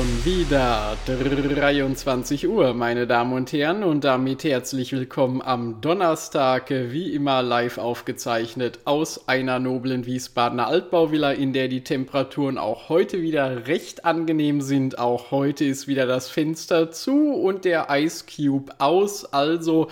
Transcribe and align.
Schon 0.00 0.24
wieder 0.24 0.96
23 1.06 2.48
Uhr, 2.48 2.72
meine 2.72 3.06
Damen 3.06 3.34
und 3.34 3.52
Herren, 3.52 3.84
und 3.84 4.02
damit 4.02 4.44
herzlich 4.44 4.92
willkommen 4.92 5.42
am 5.42 5.82
Donnerstag, 5.82 6.70
wie 6.70 7.12
immer 7.12 7.42
live 7.42 7.76
aufgezeichnet 7.76 8.78
aus 8.86 9.28
einer 9.28 9.58
noblen 9.58 10.06
Wiesbadener 10.06 10.68
Altbauvilla, 10.68 11.32
in 11.32 11.52
der 11.52 11.68
die 11.68 11.84
Temperaturen 11.84 12.56
auch 12.56 12.88
heute 12.88 13.20
wieder 13.20 13.66
recht 13.66 14.06
angenehm 14.06 14.62
sind. 14.62 14.98
Auch 14.98 15.32
heute 15.32 15.66
ist 15.66 15.86
wieder 15.86 16.06
das 16.06 16.30
Fenster 16.30 16.90
zu 16.90 17.34
und 17.34 17.66
der 17.66 17.88
Ice 17.90 18.24
Cube 18.24 18.72
aus, 18.78 19.30
also 19.34 19.88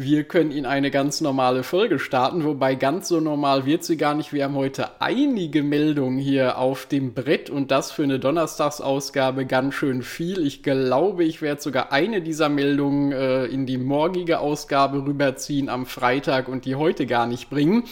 wir 0.00 0.22
können 0.22 0.52
in 0.52 0.64
eine 0.64 0.92
ganz 0.92 1.20
normale 1.20 1.64
Folge 1.64 1.98
starten, 1.98 2.44
wobei 2.44 2.76
ganz 2.76 3.08
so 3.08 3.18
normal 3.18 3.66
wird 3.66 3.82
sie 3.82 3.96
gar 3.96 4.14
nicht. 4.14 4.32
Wir 4.32 4.44
haben 4.44 4.54
heute 4.54 5.00
einige 5.00 5.64
Meldungen 5.64 6.18
hier 6.18 6.56
auf 6.58 6.86
dem 6.86 7.14
Brett 7.14 7.50
und 7.50 7.72
das 7.72 7.90
für 7.90 8.04
eine 8.04 8.20
Donnerstagsausgabe 8.20 9.37
ganz 9.46 9.74
schön 9.74 10.02
viel. 10.02 10.44
Ich 10.46 10.62
glaube, 10.62 11.24
ich 11.24 11.42
werde 11.42 11.60
sogar 11.60 11.92
eine 11.92 12.22
dieser 12.22 12.48
Meldungen 12.48 13.12
äh, 13.12 13.46
in 13.46 13.66
die 13.66 13.78
morgige 13.78 14.40
Ausgabe 14.40 15.04
rüberziehen 15.04 15.68
am 15.68 15.86
Freitag 15.86 16.48
und 16.48 16.64
die 16.64 16.74
heute 16.74 17.06
gar 17.06 17.26
nicht 17.26 17.50
bringen 17.50 17.84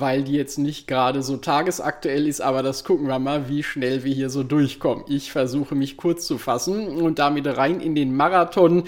weil 0.00 0.22
die 0.22 0.34
jetzt 0.34 0.58
nicht 0.58 0.86
gerade 0.86 1.22
so 1.22 1.36
tagesaktuell 1.36 2.26
ist, 2.26 2.40
aber 2.40 2.62
das 2.62 2.84
gucken 2.84 3.06
wir 3.06 3.18
mal, 3.18 3.48
wie 3.48 3.62
schnell 3.62 4.04
wir 4.04 4.14
hier 4.14 4.30
so 4.30 4.42
durchkommen. 4.42 5.04
Ich 5.08 5.32
versuche 5.32 5.74
mich 5.74 5.96
kurz 5.96 6.26
zu 6.26 6.38
fassen 6.38 6.88
und 6.88 7.18
damit 7.18 7.46
rein 7.46 7.80
in 7.80 7.94
den 7.94 8.14
Marathon 8.14 8.84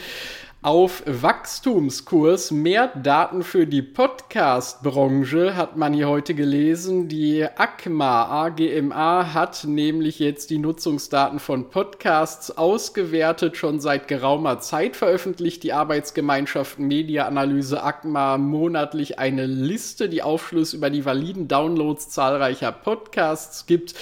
auf 0.62 1.02
Wachstumskurs. 1.06 2.50
Mehr 2.50 2.88
Daten 2.88 3.42
für 3.42 3.66
die 3.66 3.80
Podcast-Branche 3.80 5.56
hat 5.56 5.78
man 5.78 5.94
hier 5.94 6.10
heute 6.10 6.34
gelesen. 6.34 7.08
Die 7.08 7.42
ACMA, 7.42 8.44
AGMA, 8.44 9.32
hat 9.32 9.64
nämlich 9.64 10.18
jetzt 10.18 10.50
die 10.50 10.58
Nutzungsdaten 10.58 11.38
von 11.38 11.70
Podcasts 11.70 12.50
ausgewertet, 12.50 13.56
schon 13.56 13.80
seit 13.80 14.06
geraumer 14.06 14.60
Zeit 14.60 14.96
veröffentlicht 14.96 15.62
die 15.62 15.72
Arbeitsgemeinschaft 15.72 16.78
Media 16.78 17.26
Analyse 17.26 17.82
ACMA 17.82 18.36
monatlich 18.36 19.18
eine 19.18 19.46
Liste, 19.46 20.10
die 20.10 20.22
Aufschluss 20.22 20.74
über 20.74 20.90
die 20.90 21.06
validen 21.06 21.48
Downloads 21.48 22.10
zahlreicher 22.10 22.72
Podcasts 22.72 23.64
gibt. 23.64 23.94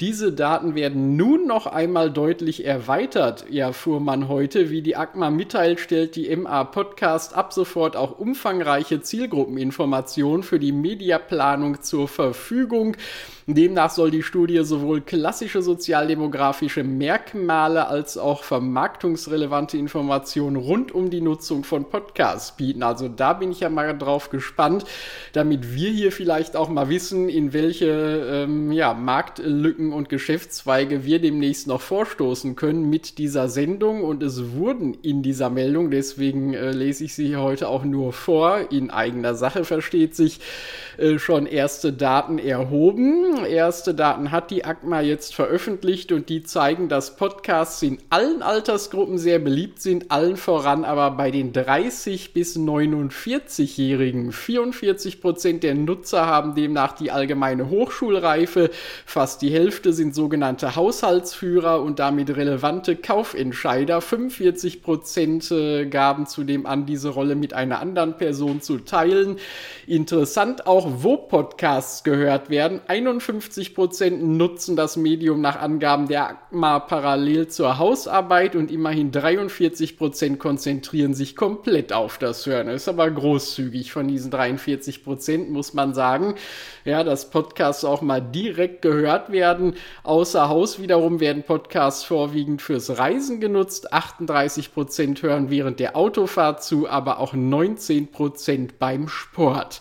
Diese 0.00 0.32
Daten 0.32 0.74
werden 0.74 1.16
nun 1.16 1.46
noch 1.46 1.66
einmal 1.66 2.10
deutlich 2.10 2.64
erweitert, 2.64 3.52
erfuhr 3.52 4.00
man 4.00 4.28
heute, 4.28 4.70
wie 4.70 4.80
die 4.80 4.96
ACMA 4.96 5.28
mitteilt, 5.28 5.78
stellt 5.78 6.05
stellt 6.06 6.16
die 6.16 6.34
MA 6.36 6.64
Podcast 6.64 7.34
ab 7.34 7.52
sofort 7.52 7.96
auch 7.96 8.18
umfangreiche 8.18 9.00
Zielgruppeninformationen 9.00 10.42
für 10.42 10.58
die 10.58 10.72
Mediaplanung 10.72 11.82
zur 11.82 12.06
Verfügung. 12.06 12.96
Demnach 13.48 13.92
soll 13.92 14.10
die 14.10 14.24
Studie 14.24 14.64
sowohl 14.64 15.02
klassische 15.02 15.62
sozialdemografische 15.62 16.82
Merkmale 16.82 17.86
als 17.86 18.18
auch 18.18 18.42
vermarktungsrelevante 18.42 19.78
Informationen 19.78 20.56
rund 20.56 20.92
um 20.92 21.10
die 21.10 21.20
Nutzung 21.20 21.62
von 21.62 21.84
Podcasts 21.84 22.56
bieten. 22.56 22.82
Also 22.82 23.06
da 23.06 23.34
bin 23.34 23.52
ich 23.52 23.60
ja 23.60 23.70
mal 23.70 23.96
drauf 23.96 24.30
gespannt, 24.30 24.84
damit 25.32 25.76
wir 25.76 25.90
hier 25.90 26.10
vielleicht 26.10 26.56
auch 26.56 26.68
mal 26.68 26.88
wissen, 26.88 27.28
in 27.28 27.52
welche 27.52 27.86
ähm, 27.86 28.72
ja, 28.72 28.94
Marktlücken 28.94 29.92
und 29.92 30.08
Geschäftszweige 30.08 31.04
wir 31.04 31.20
demnächst 31.20 31.68
noch 31.68 31.80
vorstoßen 31.80 32.56
können 32.56 32.90
mit 32.90 33.16
dieser 33.18 33.48
Sendung. 33.48 34.02
Und 34.02 34.24
es 34.24 34.54
wurden 34.54 34.94
in 35.02 35.22
dieser 35.22 35.50
Meldung, 35.50 35.92
deswegen 35.92 36.52
äh, 36.52 36.72
lese 36.72 37.04
ich 37.04 37.14
sie 37.14 37.36
heute 37.36 37.68
auch 37.68 37.84
nur 37.84 38.12
vor, 38.12 38.72
in 38.72 38.90
eigener 38.90 39.36
Sache 39.36 39.64
versteht 39.64 40.16
sich, 40.16 40.40
äh, 40.98 41.20
schon 41.20 41.46
erste 41.46 41.92
Daten 41.92 42.40
erhoben. 42.40 43.35
Erste 43.44 43.94
Daten 43.94 44.30
hat 44.30 44.50
die 44.50 44.64
ACMA 44.64 45.00
jetzt 45.00 45.34
veröffentlicht 45.34 46.12
und 46.12 46.28
die 46.28 46.42
zeigen, 46.42 46.88
dass 46.88 47.16
Podcasts 47.16 47.82
in 47.82 47.98
allen 48.08 48.42
Altersgruppen 48.42 49.18
sehr 49.18 49.38
beliebt 49.38 49.82
sind, 49.82 50.10
allen 50.10 50.36
voran 50.36 50.84
aber 50.84 51.10
bei 51.10 51.30
den 51.30 51.52
30 51.52 52.32
bis 52.32 52.56
49-Jährigen. 52.56 54.32
44 54.32 55.20
Prozent 55.20 55.62
der 55.62 55.74
Nutzer 55.74 56.26
haben 56.26 56.54
demnach 56.54 56.92
die 56.92 57.10
allgemeine 57.10 57.68
Hochschulreife, 57.68 58.70
fast 59.04 59.42
die 59.42 59.50
Hälfte 59.50 59.92
sind 59.92 60.14
sogenannte 60.14 60.76
Haushaltsführer 60.76 61.82
und 61.82 61.98
damit 61.98 62.36
relevante 62.36 62.96
Kaufentscheider. 62.96 64.00
45 64.00 64.82
Prozent 64.82 65.50
äh, 65.50 65.86
gaben 65.86 66.26
zudem 66.26 66.66
an, 66.66 66.86
diese 66.86 67.08
Rolle 67.10 67.34
mit 67.34 67.52
einer 67.52 67.80
anderen 67.80 68.16
Person 68.16 68.60
zu 68.60 68.78
teilen. 68.78 69.38
Interessant 69.86 70.66
auch, 70.66 70.86
wo 70.98 71.16
Podcasts 71.16 72.04
gehört 72.04 72.50
werden. 72.50 72.80
51 72.86 73.25
51 73.26 73.74
Prozent 73.74 74.22
nutzen 74.22 74.76
das 74.76 74.96
Medium 74.96 75.40
nach 75.40 75.60
Angaben 75.60 76.06
der 76.06 76.30
ACMA 76.30 76.78
parallel 76.78 77.48
zur 77.48 77.78
Hausarbeit 77.78 78.54
und 78.54 78.70
immerhin 78.70 79.10
43 79.10 79.98
Prozent 79.98 80.38
konzentrieren 80.38 81.12
sich 81.12 81.34
komplett 81.34 81.92
auf 81.92 82.18
das 82.18 82.46
Hören. 82.46 82.68
Ist 82.68 82.88
aber 82.88 83.10
großzügig 83.10 83.92
von 83.92 84.06
diesen 84.06 84.30
43 84.30 85.02
Prozent, 85.02 85.50
muss 85.50 85.74
man 85.74 85.92
sagen. 85.92 86.36
Ja, 86.84 87.02
dass 87.02 87.30
Podcasts 87.30 87.84
auch 87.84 88.00
mal 88.00 88.20
direkt 88.20 88.82
gehört 88.82 89.32
werden. 89.32 89.74
Außer 90.04 90.48
Haus 90.48 90.80
wiederum 90.80 91.18
werden 91.18 91.42
Podcasts 91.42 92.04
vorwiegend 92.04 92.62
fürs 92.62 92.98
Reisen 92.98 93.40
genutzt. 93.40 93.92
38 93.92 94.72
Prozent 94.72 95.22
hören 95.22 95.50
während 95.50 95.80
der 95.80 95.96
Autofahrt 95.96 96.62
zu, 96.62 96.88
aber 96.88 97.18
auch 97.18 97.32
19 97.32 98.12
Prozent 98.12 98.78
beim 98.78 99.08
Sport 99.08 99.80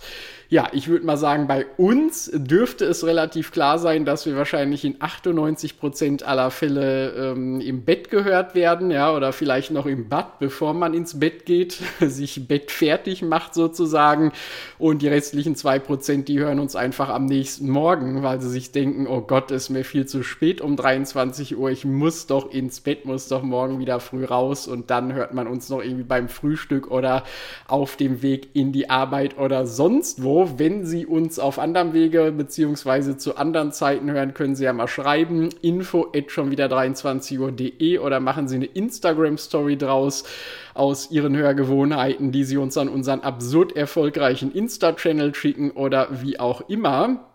ja, 0.50 0.68
ich 0.74 0.88
würde 0.88 1.06
mal 1.06 1.18
sagen, 1.18 1.48
bei 1.48 1.66
uns 1.78 2.30
dürfte 2.34 2.86
es 2.86 3.06
relativ 3.06 3.52
klar 3.52 3.80
sein, 3.80 4.06
dass 4.06 4.26
wir 4.26 4.36
wahrscheinlich 4.36 4.86
in 4.86 4.98
98 5.00 5.80
Prozent 5.80 6.24
aller 6.24 6.52
Fälle 6.52 7.10
ähm, 7.12 7.62
im 7.62 7.84
Bett 7.84 8.12
gehört 8.12 8.54
werden, 8.54 8.92
ja, 8.92 9.14
oder 9.14 9.34
vielleicht 9.34 9.72
noch 9.72 9.88
im 9.88 10.08
Bad, 10.08 10.40
bevor 10.40 10.74
man 10.74 10.94
ins 10.94 11.20
Bett 11.20 11.46
geht, 11.46 11.80
sich 12.00 12.48
Bett 12.48 12.70
fertig 12.70 13.24
macht 13.24 13.56
sozusagen. 13.56 14.34
Und 14.78 15.02
die 15.02 15.08
restlichen 15.08 15.56
zwei 15.56 15.80
Prozent, 15.80 16.28
die 16.28 16.40
hören 16.40 16.60
uns 16.60 16.76
einfach 16.76 17.10
am 17.10 17.26
nächsten 17.26 17.70
Morgen, 17.70 18.22
weil 18.22 18.40
sie 18.40 18.50
sich 18.50 18.72
denken, 18.72 19.08
oh 19.08 19.22
Gott, 19.22 19.50
ist 19.50 19.70
mir 19.70 19.84
viel 19.84 20.06
zu 20.06 20.22
spät 20.22 20.62
um 20.62 20.76
23 20.76 21.58
Uhr, 21.58 21.72
ich 21.72 21.86
muss 21.86 22.28
doch 22.28 22.52
ins 22.52 22.82
Bett, 22.82 23.06
muss 23.06 23.28
doch 23.28 23.42
morgen 23.42 23.80
wieder 23.80 24.00
früh 24.00 24.26
raus 24.26 24.68
und 24.68 24.92
dann 24.92 25.14
hört 25.14 25.34
man 25.34 25.48
uns 25.48 25.70
noch 25.70 25.82
irgendwie 25.82 26.04
beim 26.04 26.30
Frühstück 26.30 26.92
oder 26.92 27.24
auf 27.68 27.96
dem 27.96 28.22
Weg 28.22 28.50
in 28.54 28.72
die 28.72 28.90
Arbeit 28.90 29.40
oder 29.40 29.66
sonst 29.66 30.22
wo 30.22 30.35
wenn 30.58 30.86
Sie 30.86 31.06
uns 31.06 31.40
auf 31.40 31.60
anderem 31.60 31.94
Wege 31.94 32.32
beziehungsweise 32.32 33.18
zu 33.18 33.38
anderen 33.38 33.72
Zeiten 33.72 34.12
hören, 34.12 34.34
können 34.34 34.56
Sie 34.56 34.66
ja 34.66 34.74
mal 34.74 34.88
schreiben. 34.88 35.50
Info 35.62 36.12
at 36.16 36.32
schon 36.32 36.52
wieder 36.52 36.68
23 36.68 37.40
Uhr.de 37.40 38.00
oder 38.00 38.20
machen 38.20 38.48
Sie 38.48 38.56
eine 38.56 38.66
Instagram-Story 38.66 39.78
draus 39.78 40.26
aus 40.74 41.10
Ihren 41.12 41.36
Hörgewohnheiten, 41.38 42.32
die 42.32 42.44
Sie 42.44 42.58
uns 42.58 42.78
an 42.78 42.90
unseren 42.90 43.22
absurd 43.22 43.76
erfolgreichen 43.76 44.52
Insta-Channel 44.52 45.34
schicken 45.34 45.72
oder 45.72 46.08
wie 46.12 46.40
auch 46.40 46.70
immer. 46.70 47.35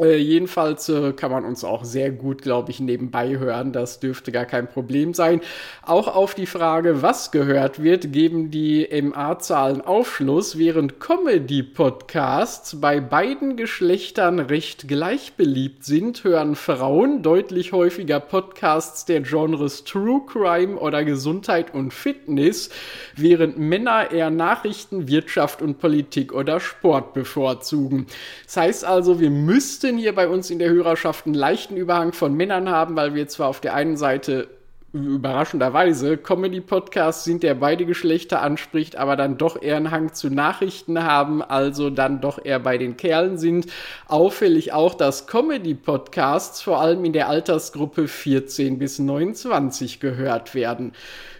Äh, 0.00 0.16
jedenfalls 0.18 0.88
äh, 0.88 1.12
kann 1.12 1.30
man 1.30 1.44
uns 1.44 1.64
auch 1.64 1.84
sehr 1.84 2.10
gut, 2.10 2.42
glaube 2.42 2.70
ich, 2.70 2.80
nebenbei 2.80 3.38
hören. 3.38 3.72
Das 3.72 4.00
dürfte 4.00 4.30
gar 4.32 4.44
kein 4.44 4.68
Problem 4.68 5.14
sein. 5.14 5.40
Auch 5.82 6.14
auf 6.14 6.34
die 6.34 6.46
Frage, 6.46 7.02
was 7.02 7.30
gehört 7.30 7.82
wird, 7.82 8.12
geben 8.12 8.50
die 8.50 8.88
MA-Zahlen 9.02 9.80
Aufschluss, 9.80 10.58
während 10.58 11.00
Comedy-Podcasts 11.00 12.80
bei 12.80 13.00
beiden 13.00 13.56
Geschlechtern 13.56 14.38
recht 14.38 14.86
gleich 14.86 15.34
beliebt 15.34 15.84
sind, 15.84 16.22
hören 16.22 16.54
Frauen 16.54 17.22
deutlich 17.22 17.72
häufiger 17.72 18.20
Podcasts 18.20 19.04
der 19.04 19.22
Genres 19.22 19.84
True 19.84 20.22
Crime 20.26 20.76
oder 20.76 21.04
Gesundheit 21.04 21.74
und 21.74 21.92
Fitness, 21.92 22.70
während 23.16 23.58
Männer 23.58 24.10
eher 24.10 24.30
Nachrichten, 24.30 25.08
Wirtschaft 25.08 25.62
und 25.62 25.78
Politik 25.78 26.32
oder 26.32 26.60
Sport 26.60 27.14
bevorzugen. 27.14 28.06
Das 28.44 28.56
heißt 28.56 28.84
also, 28.84 29.20
wir 29.20 29.30
müssten 29.30 29.87
hier 29.96 30.14
bei 30.14 30.28
uns 30.28 30.50
in 30.50 30.58
der 30.58 30.68
Hörerschaft 30.68 31.24
einen 31.24 31.34
leichten 31.34 31.76
Überhang 31.76 32.12
von 32.12 32.34
Männern 32.34 32.68
haben, 32.68 32.96
weil 32.96 33.14
wir 33.14 33.28
zwar 33.28 33.48
auf 33.48 33.60
der 33.60 33.74
einen 33.74 33.96
Seite 33.96 34.48
überraschenderweise 34.92 36.16
Comedy-Podcasts 36.16 37.24
sind, 37.24 37.42
der 37.42 37.54
beide 37.54 37.84
Geschlechter 37.84 38.40
anspricht, 38.40 38.96
aber 38.96 39.16
dann 39.16 39.36
doch 39.36 39.60
eher 39.60 39.76
einen 39.76 39.90
Hang 39.90 40.14
zu 40.14 40.30
Nachrichten 40.30 41.02
haben, 41.02 41.42
also 41.42 41.90
dann 41.90 42.22
doch 42.22 42.42
eher 42.42 42.58
bei 42.58 42.78
den 42.78 42.96
Kerlen 42.96 43.36
sind. 43.36 43.66
Auffällig 44.06 44.72
auch, 44.72 44.94
dass 44.94 45.26
Comedy-Podcasts 45.26 46.62
vor 46.62 46.80
allem 46.80 47.04
in 47.04 47.12
der 47.12 47.28
Altersgruppe 47.28 48.08
14 48.08 48.78
bis 48.78 48.98
29 48.98 50.00
gehört 50.00 50.54
werden. 50.54 50.92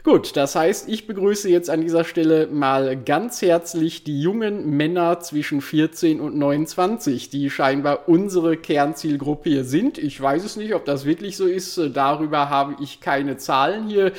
Gut, 0.05 0.37
das 0.37 0.55
heißt, 0.55 0.89
ich 0.89 1.07
begrüße 1.07 1.51
jetzt 1.51 1.69
an 1.69 1.81
dieser 1.81 2.05
Stelle 2.05 2.47
mal 2.47 2.97
ganz 2.97 3.43
herzlich 3.43 4.05
die 4.05 4.23
jungen 4.23 4.71
Männer 4.77 5.21
zwischen 5.21 5.61
14 5.61 6.21
und 6.21 6.37
29, 6.37 7.31
die 7.31 7.51
scheinbar 7.51 8.09
unsere 8.09 8.57
Kernzielgruppe 8.57 9.51
hier 9.51 9.65
sind. 9.65 9.99
Ich 9.99 10.19
weiß 10.21 10.45
es 10.45 10.57
nicht, 10.57 10.75
ob 10.75 10.85
das 10.85 11.05
wirklich 11.05 11.37
so 11.37 11.47
ist. 11.47 11.79
Darüber 11.93 12.49
habe 12.49 12.77
ich 12.81 13.01
keine 13.01 13.38
Zahlen 13.39 13.89
hier 13.89 14.13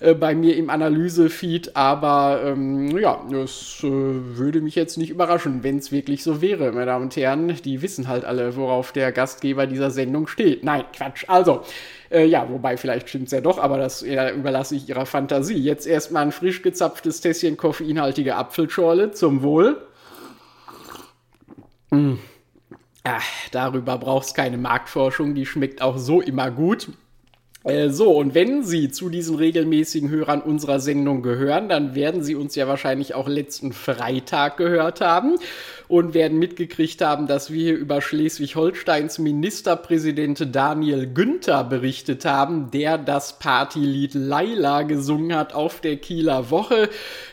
äh, 0.00 0.14
bei 0.14 0.34
mir 0.34 0.56
im 0.56 0.70
Analysefeed, 0.70 1.76
aber 1.76 2.42
ähm, 2.44 2.96
ja, 2.96 3.22
es 3.32 3.80
äh, 3.82 3.88
würde 3.90 4.60
mich 4.60 4.74
jetzt 4.74 4.96
nicht 4.96 5.10
überraschen, 5.10 5.62
wenn 5.62 5.78
es 5.78 5.92
wirklich 5.92 6.22
so 6.22 6.40
wäre, 6.40 6.72
meine 6.72 6.86
Damen 6.86 7.04
und 7.04 7.16
Herren. 7.16 7.54
Die 7.64 7.82
wissen 7.82 8.08
halt 8.08 8.24
alle, 8.24 8.56
worauf 8.56 8.92
der 8.92 9.12
Gastgeber 9.12 9.66
dieser 9.66 9.90
Sendung 9.90 10.26
steht. 10.26 10.64
Nein, 10.64 10.84
Quatsch. 10.94 11.24
Also, 11.28 11.62
äh, 12.10 12.24
ja, 12.24 12.48
wobei 12.48 12.76
vielleicht 12.76 13.08
stimmt 13.08 13.26
es 13.26 13.32
ja 13.32 13.40
doch, 13.40 13.58
aber 13.58 13.78
das 13.78 14.02
äh, 14.02 14.30
überlasse 14.30 14.74
ich 14.74 14.88
Ihrer 14.88 15.06
Fantasie. 15.06 15.58
Jetzt 15.58 15.86
erstmal 15.86 16.22
ein 16.22 16.32
frisch 16.32 16.62
gezapftes 16.62 17.20
Tässchen 17.20 17.56
koffeinhaltige 17.56 18.36
Apfelschorle 18.36 19.12
zum 19.12 19.42
Wohl. 19.42 19.80
Mm. 21.90 22.14
Ach, 23.02 23.24
darüber 23.50 23.98
braucht 23.98 24.26
es 24.26 24.34
keine 24.34 24.58
Marktforschung, 24.58 25.34
die 25.34 25.46
schmeckt 25.46 25.82
auch 25.82 25.98
so 25.98 26.20
immer 26.20 26.50
gut. 26.50 26.88
Äh, 27.64 27.90
so, 27.90 28.16
und 28.16 28.34
wenn 28.34 28.64
Sie 28.64 28.90
zu 28.90 29.10
diesen 29.10 29.36
regelmäßigen 29.36 30.08
Hörern 30.08 30.40
unserer 30.40 30.80
Sendung 30.80 31.22
gehören, 31.22 31.68
dann 31.68 31.94
werden 31.94 32.22
Sie 32.22 32.34
uns 32.34 32.54
ja 32.54 32.66
wahrscheinlich 32.66 33.14
auch 33.14 33.28
letzten 33.28 33.72
Freitag 33.72 34.56
gehört 34.56 35.02
haben 35.02 35.36
und 35.90 36.14
werden 36.14 36.38
mitgekriegt 36.38 37.02
haben, 37.02 37.26
dass 37.26 37.50
wir 37.50 37.60
hier 37.60 37.76
über 37.76 38.00
Schleswig-Holsteins 38.00 39.18
Ministerpräsident 39.18 40.54
Daniel 40.54 41.06
Günther 41.12 41.64
berichtet 41.64 42.24
haben, 42.24 42.70
der 42.70 42.96
das 42.96 43.38
Partylied 43.40 44.14
Laila 44.14 44.82
gesungen 44.82 45.34
hat 45.34 45.52
auf 45.52 45.80
der 45.80 45.96
Kieler 45.96 46.50
Woche. 46.50 46.88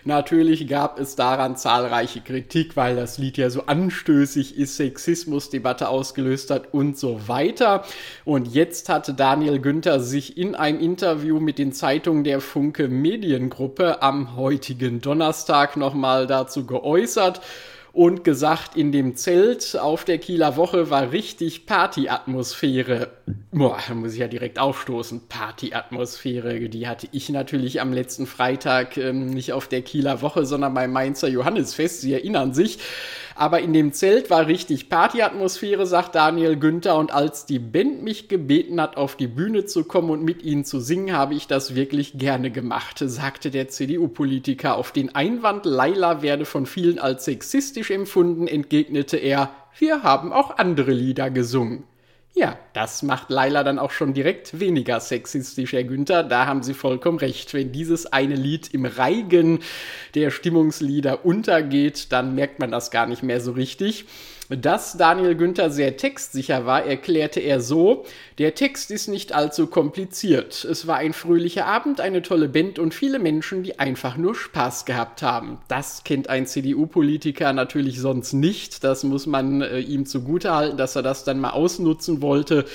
Natürlich 0.06 0.68
gab 0.68 1.00
es 1.00 1.16
daran 1.16 1.56
zahlreiche 1.56 2.22
Kritik, 2.22 2.76
weil 2.76 2.96
das 2.96 3.20
Lied 3.20 3.38
ja 3.38 3.52
so 3.52 3.68
anstößig 3.68 4.58
ist, 4.58 4.76
Sexismusdebatte 4.76 5.88
ausgelöst 5.88 6.50
hat 6.50 6.74
und 6.74 6.98
so 6.98 7.28
weiter. 7.28 7.86
Und 8.26 8.54
jetzt 8.54 8.90
hatte 8.90 9.14
Daniel 9.14 9.60
Günther 9.60 10.00
sich 10.00 10.17
in 10.18 10.56
einem 10.56 10.80
Interview 10.80 11.40
mit 11.40 11.60
den 11.60 11.72
Zeitungen 11.72 12.24
der 12.24 12.42
Funke 12.42 12.88
Mediengruppe 12.88 14.02
am 14.02 14.36
heutigen 14.36 15.00
Donnerstag 15.00 15.78
nochmal 15.78 16.26
dazu 16.26 16.66
geäußert 16.66 17.42
und 17.94 18.24
gesagt, 18.24 18.76
in 18.76 18.92
dem 18.92 19.16
Zelt 19.16 19.78
auf 19.78 20.06
der 20.06 20.18
Kieler 20.18 20.58
Woche 20.58 20.90
war 20.90 21.12
richtig 21.12 21.66
Partyatmosphäre. 21.66 23.17
Boah, 23.52 23.78
da 23.86 23.94
muss 23.94 24.14
ich 24.14 24.20
ja 24.20 24.30
direkt 24.30 24.58
aufstoßen. 24.58 25.28
Partyatmosphäre, 25.28 26.70
die 26.70 26.88
hatte 26.88 27.10
ich 27.12 27.28
natürlich 27.28 27.82
am 27.82 27.92
letzten 27.92 28.26
Freitag 28.26 28.96
ähm, 28.96 29.28
nicht 29.28 29.52
auf 29.52 29.68
der 29.68 29.82
Kieler 29.82 30.22
Woche, 30.22 30.46
sondern 30.46 30.74
beim 30.74 30.94
Mainzer 30.94 31.28
Johannesfest. 31.28 32.00
Sie 32.00 32.14
erinnern 32.14 32.54
sich. 32.54 32.80
Aber 33.36 33.60
in 33.60 33.74
dem 33.74 33.92
Zelt 33.92 34.30
war 34.30 34.48
richtig 34.48 34.88
Partyatmosphäre, 34.88 35.86
sagt 35.86 36.16
Daniel 36.16 36.56
Günther. 36.56 36.96
Und 36.96 37.12
als 37.12 37.46
die 37.46 37.60
Band 37.60 38.02
mich 38.02 38.30
gebeten 38.30 38.80
hat, 38.80 38.96
auf 38.96 39.18
die 39.18 39.28
Bühne 39.28 39.66
zu 39.66 39.84
kommen 39.84 40.10
und 40.10 40.24
mit 40.24 40.42
ihnen 40.44 40.64
zu 40.64 40.80
singen, 40.80 41.14
habe 41.14 41.34
ich 41.34 41.48
das 41.48 41.76
wirklich 41.76 42.18
gerne 42.18 42.50
gemacht, 42.50 43.00
sagte 43.00 43.52
der 43.52 43.68
CDU-Politiker. 43.68 44.78
Auf 44.78 44.94
den 44.94 45.16
Einwand, 45.16 45.66
Laila 45.66 46.22
werde 46.22 46.46
von 46.46 46.66
vielen 46.66 46.98
als 46.98 47.26
sexistisch 47.26 47.92
empfunden, 47.92 48.48
entgegnete 48.48 49.18
er, 49.18 49.52
wir 49.78 50.04
haben 50.04 50.32
auch 50.32 50.58
andere 50.58 50.92
Lieder 50.92 51.30
gesungen. 51.30 51.84
Ja, 52.40 52.60
das 52.74 53.02
macht 53.02 53.32
Laila 53.32 53.64
dann 53.64 53.80
auch 53.80 53.90
schon 53.90 54.14
direkt 54.14 54.60
weniger 54.60 55.00
sexistisch, 55.00 55.74
Herr 55.74 55.84
Günther. 55.84 56.22
Da 56.22 56.46
haben 56.46 56.62
Sie 56.62 56.76
vollkommen 56.76 57.18
recht. 57.18 57.56
Wenn 57.56 57.72
dieses 57.72 58.06
eine 58.14 58.36
Lied 58.36 58.76
im 58.76 58.86
Reigen 58.86 59.62
der 60.14 60.30
Stimmungslieder 60.30 61.26
untergeht, 61.26 62.12
dann 62.12 62.36
merkt 62.36 62.60
man 62.60 62.70
das 62.70 62.92
gar 62.92 63.08
nicht 63.08 63.24
mehr 63.24 63.42
so 63.42 63.54
richtig. 63.54 64.06
Dass 64.50 64.96
Daniel 64.96 65.36
Günther 65.36 65.70
sehr 65.70 65.98
textsicher 65.98 66.66
war, 66.66 66.86
erklärte 66.86 67.42
er 67.42 67.60
so, 67.60 68.06
der 68.38 68.56
Text 68.56 68.92
ist 68.92 69.10
nicht 69.10 69.34
allzu 69.34 69.68
kompliziert. 69.68 70.64
Es 70.64 70.88
war 70.88 70.98
ein 70.98 71.12
fröhlicher 71.12 71.66
Abend, 71.66 72.00
eine 72.00 72.22
tolle 72.22 72.48
Band 72.48 72.80
und 72.80 72.94
viele 72.94 73.20
Menschen, 73.20 73.64
die 73.64 73.78
einfach 73.78 74.16
nur 74.16 74.36
Spaß 74.36 74.86
gehabt 74.86 75.22
haben. 75.22 75.58
Das 75.68 76.06
kennt 76.06 76.30
ein 76.30 76.46
CDU-Politiker 76.46 77.52
natürlich 77.52 78.00
sonst 78.00 78.32
nicht. 78.32 78.86
Das 78.86 79.04
muss 79.04 79.26
man 79.26 79.62
äh, 79.62 79.80
ihm 79.80 80.06
zugutehalten, 80.06 80.78
dass 80.78 80.96
er 80.96 81.04
das 81.04 81.26
dann 81.26 81.42
mal 81.42 81.50
ausnutzen 81.50 82.22
wollte 82.22 82.66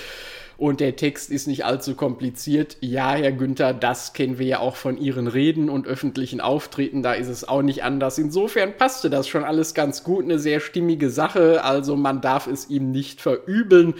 und 0.57 0.79
der 0.79 0.95
Text 0.95 1.31
ist 1.31 1.47
nicht 1.47 1.65
allzu 1.65 1.95
kompliziert. 1.95 2.77
Ja, 2.81 3.13
Herr 3.13 3.31
Günther, 3.31 3.73
das 3.73 4.13
kennen 4.13 4.39
wir 4.39 4.45
ja 4.45 4.59
auch 4.59 4.75
von 4.75 4.97
Ihren 4.97 5.27
Reden 5.27 5.69
und 5.69 5.87
öffentlichen 5.87 6.41
Auftreten, 6.41 7.03
da 7.03 7.13
ist 7.13 7.27
es 7.27 7.47
auch 7.47 7.61
nicht 7.61 7.83
anders. 7.83 8.17
Insofern 8.17 8.77
passte 8.77 9.09
das 9.09 9.27
schon 9.27 9.43
alles 9.43 9.73
ganz 9.73 10.03
gut, 10.03 10.23
eine 10.23 10.39
sehr 10.39 10.59
stimmige 10.59 11.09
Sache, 11.09 11.63
also 11.63 11.95
man 11.95 12.21
darf 12.21 12.47
es 12.47 12.69
ihm 12.69 12.91
nicht 12.91 13.21
verübeln. 13.21 13.95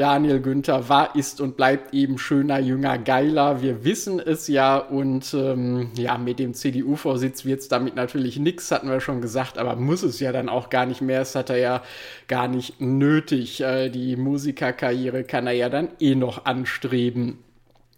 Daniel 0.00 0.40
Günther 0.40 0.88
war, 0.88 1.14
ist 1.14 1.42
und 1.42 1.58
bleibt 1.58 1.92
eben 1.92 2.16
schöner, 2.16 2.58
jünger, 2.58 2.96
geiler. 2.96 3.60
Wir 3.60 3.84
wissen 3.84 4.18
es 4.18 4.48
ja 4.48 4.78
und 4.78 5.34
ähm, 5.34 5.90
ja, 5.94 6.16
mit 6.16 6.38
dem 6.38 6.54
CDU-Vorsitz 6.54 7.44
wird 7.44 7.60
es 7.60 7.68
damit 7.68 7.96
natürlich 7.96 8.38
nichts, 8.38 8.70
hatten 8.70 8.88
wir 8.88 9.00
schon 9.00 9.20
gesagt, 9.20 9.58
aber 9.58 9.76
muss 9.76 10.02
es 10.02 10.18
ja 10.18 10.32
dann 10.32 10.48
auch 10.48 10.70
gar 10.70 10.86
nicht 10.86 11.02
mehr. 11.02 11.18
Das 11.18 11.34
hat 11.34 11.50
er 11.50 11.58
ja 11.58 11.82
gar 12.28 12.48
nicht 12.48 12.80
nötig. 12.80 13.60
Äh, 13.60 13.90
die 13.90 14.16
Musikerkarriere 14.16 15.22
kann 15.24 15.46
er 15.46 15.52
ja 15.52 15.68
dann 15.68 15.88
eh 16.00 16.14
noch 16.14 16.46
anstreben. 16.46 17.36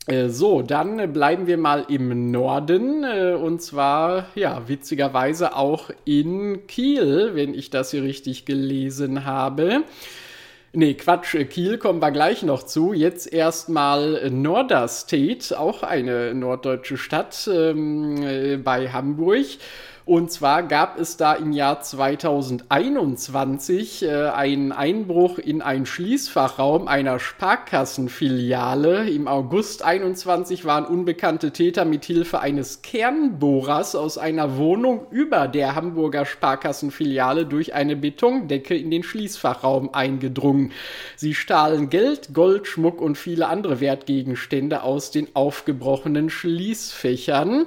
Äh, 0.08 0.28
so, 0.28 0.62
dann 0.62 1.12
bleiben 1.12 1.46
wir 1.46 1.56
mal 1.56 1.86
im 1.88 2.32
Norden 2.32 3.04
äh, 3.04 3.34
und 3.34 3.62
zwar, 3.62 4.26
ja, 4.34 4.66
witzigerweise 4.66 5.54
auch 5.54 5.90
in 6.04 6.66
Kiel, 6.66 7.30
wenn 7.34 7.54
ich 7.54 7.70
das 7.70 7.92
hier 7.92 8.02
richtig 8.02 8.44
gelesen 8.44 9.24
habe. 9.24 9.84
Nee, 10.74 10.94
Quatsch, 10.94 11.36
Kiel 11.50 11.76
kommen 11.76 12.00
wir 12.00 12.10
gleich 12.12 12.42
noch 12.42 12.62
zu. 12.62 12.94
Jetzt 12.94 13.30
erstmal 13.30 14.30
Norderstedt, 14.30 15.52
auch 15.54 15.82
eine 15.82 16.34
norddeutsche 16.34 16.96
Stadt 16.96 17.46
ähm, 17.52 18.22
äh, 18.22 18.56
bei 18.56 18.88
Hamburg. 18.88 19.44
Und 20.04 20.32
zwar 20.32 20.64
gab 20.64 20.98
es 20.98 21.16
da 21.16 21.34
im 21.34 21.52
Jahr 21.52 21.80
2021 21.80 24.02
äh, 24.02 24.30
einen 24.30 24.72
Einbruch 24.72 25.38
in 25.38 25.62
einen 25.62 25.86
Schließfachraum 25.86 26.88
einer 26.88 27.20
Sparkassenfiliale. 27.20 29.08
Im 29.08 29.28
August 29.28 29.84
21 29.84 30.64
waren 30.64 30.86
unbekannte 30.86 31.52
Täter 31.52 31.84
mit 31.84 32.04
Hilfe 32.04 32.40
eines 32.40 32.82
Kernbohrers 32.82 33.94
aus 33.94 34.18
einer 34.18 34.56
Wohnung 34.56 35.06
über 35.12 35.46
der 35.46 35.76
Hamburger 35.76 36.26
Sparkassenfiliale 36.26 37.46
durch 37.46 37.74
eine 37.74 37.94
Betondecke 37.94 38.76
in 38.76 38.90
den 38.90 39.04
Schließfachraum 39.04 39.94
eingedrungen. 39.94 40.72
Sie 41.14 41.34
stahlen 41.34 41.90
Geld, 41.90 42.34
Gold, 42.34 42.66
Schmuck 42.66 43.00
und 43.00 43.16
viele 43.16 43.46
andere 43.46 43.78
Wertgegenstände 43.78 44.82
aus 44.82 45.12
den 45.12 45.28
aufgebrochenen 45.34 46.28
Schließfächern. 46.28 47.66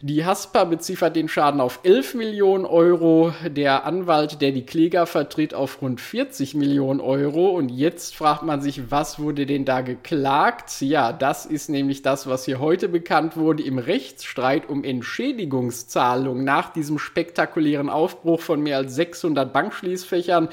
Die 0.00 0.24
Haspa 0.24 0.62
beziffert 0.62 1.16
den 1.16 1.28
Schaden 1.28 1.60
auf 1.60 1.80
11 1.82 2.14
Millionen 2.14 2.64
Euro, 2.64 3.32
der 3.44 3.84
Anwalt, 3.84 4.40
der 4.40 4.52
die 4.52 4.64
Kläger 4.64 5.06
vertritt, 5.06 5.54
auf 5.54 5.82
rund 5.82 6.00
40 6.00 6.54
Millionen 6.54 7.00
Euro. 7.00 7.48
Und 7.48 7.68
jetzt 7.68 8.14
fragt 8.14 8.44
man 8.44 8.60
sich, 8.60 8.92
was 8.92 9.18
wurde 9.18 9.44
denn 9.44 9.64
da 9.64 9.80
geklagt? 9.80 10.80
Ja, 10.82 11.12
das 11.12 11.46
ist 11.46 11.68
nämlich 11.68 12.02
das, 12.02 12.28
was 12.28 12.44
hier 12.44 12.60
heute 12.60 12.88
bekannt 12.88 13.36
wurde 13.36 13.64
im 13.64 13.78
Rechtsstreit 13.78 14.68
um 14.68 14.84
Entschädigungszahlung 14.84 16.44
nach 16.44 16.72
diesem 16.72 17.00
spektakulären 17.00 17.90
Aufbruch 17.90 18.40
von 18.40 18.62
mehr 18.62 18.76
als 18.76 18.94
600 18.94 19.52
Bankschließfächern 19.52 20.48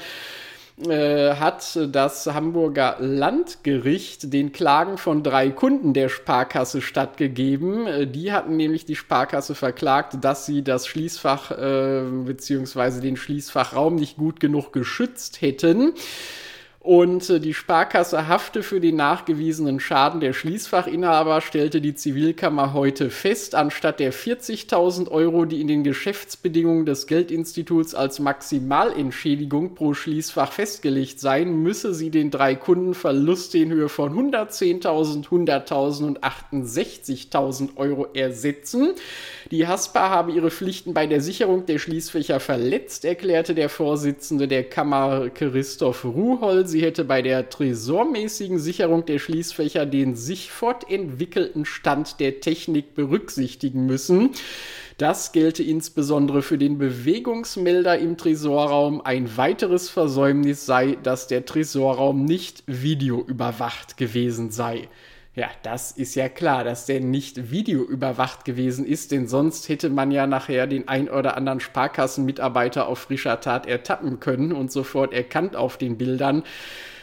hat 0.84 1.78
das 1.90 2.26
Hamburger 2.26 2.96
Landgericht 2.98 4.32
den 4.32 4.52
Klagen 4.52 4.98
von 4.98 5.22
drei 5.22 5.50
Kunden 5.50 5.94
der 5.94 6.10
Sparkasse 6.10 6.82
stattgegeben. 6.82 7.86
Äh, 7.86 8.06
die 8.06 8.32
hatten 8.32 8.56
nämlich 8.56 8.84
die 8.84 8.96
Sparkasse 8.96 9.54
verklagt, 9.54 10.18
dass 10.22 10.44
sie 10.44 10.62
das 10.62 10.86
Schließfach 10.86 11.50
äh, 11.52 12.02
bzw. 12.26 13.00
den 13.00 13.16
Schließfachraum 13.16 13.96
nicht 13.96 14.18
gut 14.18 14.38
genug 14.38 14.72
geschützt 14.72 15.40
hätten. 15.40 15.94
Und 16.86 17.28
äh, 17.30 17.40
die 17.40 17.52
Sparkasse 17.52 18.28
hafte 18.28 18.62
für 18.62 18.78
den 18.78 18.94
nachgewiesenen 18.94 19.80
Schaden 19.80 20.20
der 20.20 20.32
Schließfachinhaber, 20.32 21.40
stellte 21.40 21.80
die 21.80 21.96
Zivilkammer 21.96 22.74
heute 22.74 23.10
fest. 23.10 23.56
Anstatt 23.56 23.98
der 23.98 24.12
40.000 24.12 25.10
Euro, 25.10 25.46
die 25.46 25.60
in 25.60 25.66
den 25.66 25.82
Geschäftsbedingungen 25.82 26.86
des 26.86 27.08
Geldinstituts 27.08 27.96
als 27.96 28.20
Maximalentschädigung 28.20 29.74
pro 29.74 29.94
Schließfach 29.94 30.52
festgelegt 30.52 31.18
seien, 31.18 31.60
müsse 31.60 31.92
sie 31.92 32.10
den 32.10 32.30
drei 32.30 32.54
Kunden 32.54 32.94
Verluste 32.94 33.58
in 33.58 33.72
Höhe 33.72 33.88
von 33.88 34.12
110.000, 34.16 35.26
100.000 35.26 36.04
und 36.04 36.22
68.000 36.22 37.70
Euro 37.78 38.06
ersetzen. 38.14 38.92
Die 39.50 39.66
Haspa 39.66 40.10
habe 40.10 40.30
ihre 40.30 40.52
Pflichten 40.52 40.94
bei 40.94 41.08
der 41.08 41.20
Sicherung 41.20 41.66
der 41.66 41.80
Schließfächer 41.80 42.38
verletzt, 42.38 43.04
erklärte 43.04 43.56
der 43.56 43.70
Vorsitzende 43.70 44.46
der 44.46 44.62
Kammer 44.62 45.30
Christoph 45.30 46.04
Ruhol. 46.04 46.64
Sie 46.76 46.82
hätte 46.82 47.04
bei 47.04 47.22
der 47.22 47.48
tresormäßigen 47.48 48.58
Sicherung 48.58 49.06
der 49.06 49.18
Schließfächer 49.18 49.86
den 49.86 50.14
sich 50.14 50.50
fortentwickelten 50.50 51.64
Stand 51.64 52.20
der 52.20 52.40
Technik 52.40 52.94
berücksichtigen 52.94 53.86
müssen. 53.86 54.32
Das 54.98 55.32
gelte 55.32 55.62
insbesondere 55.62 56.42
für 56.42 56.58
den 56.58 56.76
Bewegungsmelder 56.76 57.98
im 57.98 58.18
Tresorraum. 58.18 59.00
Ein 59.00 59.38
weiteres 59.38 59.88
Versäumnis 59.88 60.66
sei, 60.66 60.98
dass 61.02 61.28
der 61.28 61.46
Tresorraum 61.46 62.26
nicht 62.26 62.62
videoüberwacht 62.66 63.96
gewesen 63.96 64.50
sei. 64.50 64.90
Ja, 65.36 65.50
das 65.62 65.90
ist 65.90 66.14
ja 66.14 66.30
klar, 66.30 66.64
dass 66.64 66.86
der 66.86 67.00
nicht 67.00 67.50
videoüberwacht 67.50 68.46
gewesen 68.46 68.86
ist, 68.86 69.12
denn 69.12 69.28
sonst 69.28 69.68
hätte 69.68 69.90
man 69.90 70.10
ja 70.10 70.26
nachher 70.26 70.66
den 70.66 70.88
ein 70.88 71.10
oder 71.10 71.36
anderen 71.36 71.60
Sparkassenmitarbeiter 71.60 72.88
auf 72.88 73.00
frischer 73.00 73.38
Tat 73.38 73.66
ertappen 73.66 74.18
können 74.18 74.52
und 74.52 74.72
sofort 74.72 75.12
erkannt 75.12 75.54
auf 75.54 75.76
den 75.76 75.98
Bildern. 75.98 76.42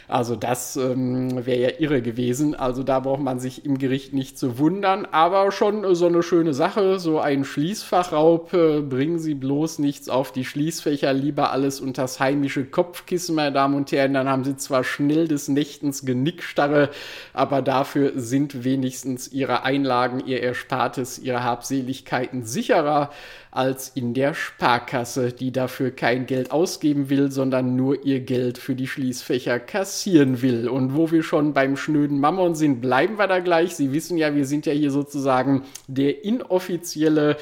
Also 0.08 0.36
das 0.36 0.76
ähm, 0.76 1.46
wäre 1.46 1.60
ja 1.60 1.70
irre 1.78 2.02
gewesen. 2.02 2.54
Also 2.54 2.82
da 2.82 3.00
braucht 3.00 3.20
man 3.20 3.38
sich 3.38 3.64
im 3.64 3.78
Gericht 3.78 4.12
nicht 4.12 4.38
zu 4.38 4.58
wundern. 4.58 5.06
Aber 5.10 5.50
schon 5.52 5.84
äh, 5.84 5.94
so 5.94 6.06
eine 6.06 6.22
schöne 6.22 6.54
Sache, 6.54 6.98
so 6.98 7.20
ein 7.20 7.44
Schließfachraub, 7.44 8.52
äh, 8.52 8.80
bringen 8.80 9.18
Sie 9.18 9.34
bloß 9.34 9.78
nichts 9.78 10.08
auf 10.08 10.32
die 10.32 10.44
Schließfächer, 10.44 11.12
lieber 11.12 11.52
alles 11.52 11.80
unters 11.80 12.20
heimische 12.20 12.64
Kopfkissen, 12.64 13.34
meine 13.34 13.52
Damen 13.52 13.74
und 13.74 13.92
Herren. 13.92 14.14
Dann 14.14 14.28
haben 14.28 14.44
Sie 14.44 14.56
zwar 14.56 14.84
schnell 14.84 15.28
des 15.28 15.48
Nächtens 15.48 16.04
Genickstarre, 16.04 16.90
aber 17.32 17.62
dafür 17.62 18.12
sind 18.16 18.64
wenigstens 18.64 19.32
Ihre 19.32 19.62
Einlagen, 19.62 20.22
Ihr 20.26 20.42
Erspartes, 20.42 21.18
Ihre 21.18 21.42
Habseligkeiten 21.42 22.44
sicherer 22.44 23.10
als 23.54 23.88
in 23.94 24.14
der 24.14 24.34
Sparkasse, 24.34 25.32
die 25.32 25.52
dafür 25.52 25.92
kein 25.92 26.26
Geld 26.26 26.50
ausgeben 26.50 27.08
will, 27.08 27.30
sondern 27.30 27.76
nur 27.76 28.04
ihr 28.04 28.20
Geld 28.20 28.58
für 28.58 28.74
die 28.74 28.88
Schließfächer 28.88 29.60
kassieren 29.94 30.42
will. 30.42 30.68
Und 30.68 30.96
wo 30.96 31.12
wir 31.12 31.22
schon 31.22 31.52
beim 31.52 31.76
schnöden 31.76 32.18
Mammon 32.18 32.56
sind, 32.56 32.80
bleiben 32.80 33.16
wir 33.16 33.28
da 33.28 33.38
gleich. 33.38 33.76
Sie 33.76 33.92
wissen 33.92 34.18
ja, 34.18 34.34
wir 34.34 34.44
sind 34.44 34.66
ja 34.66 34.72
hier 34.72 34.90
sozusagen 34.90 35.62
der 35.86 36.24
inoffizielle 36.24 37.36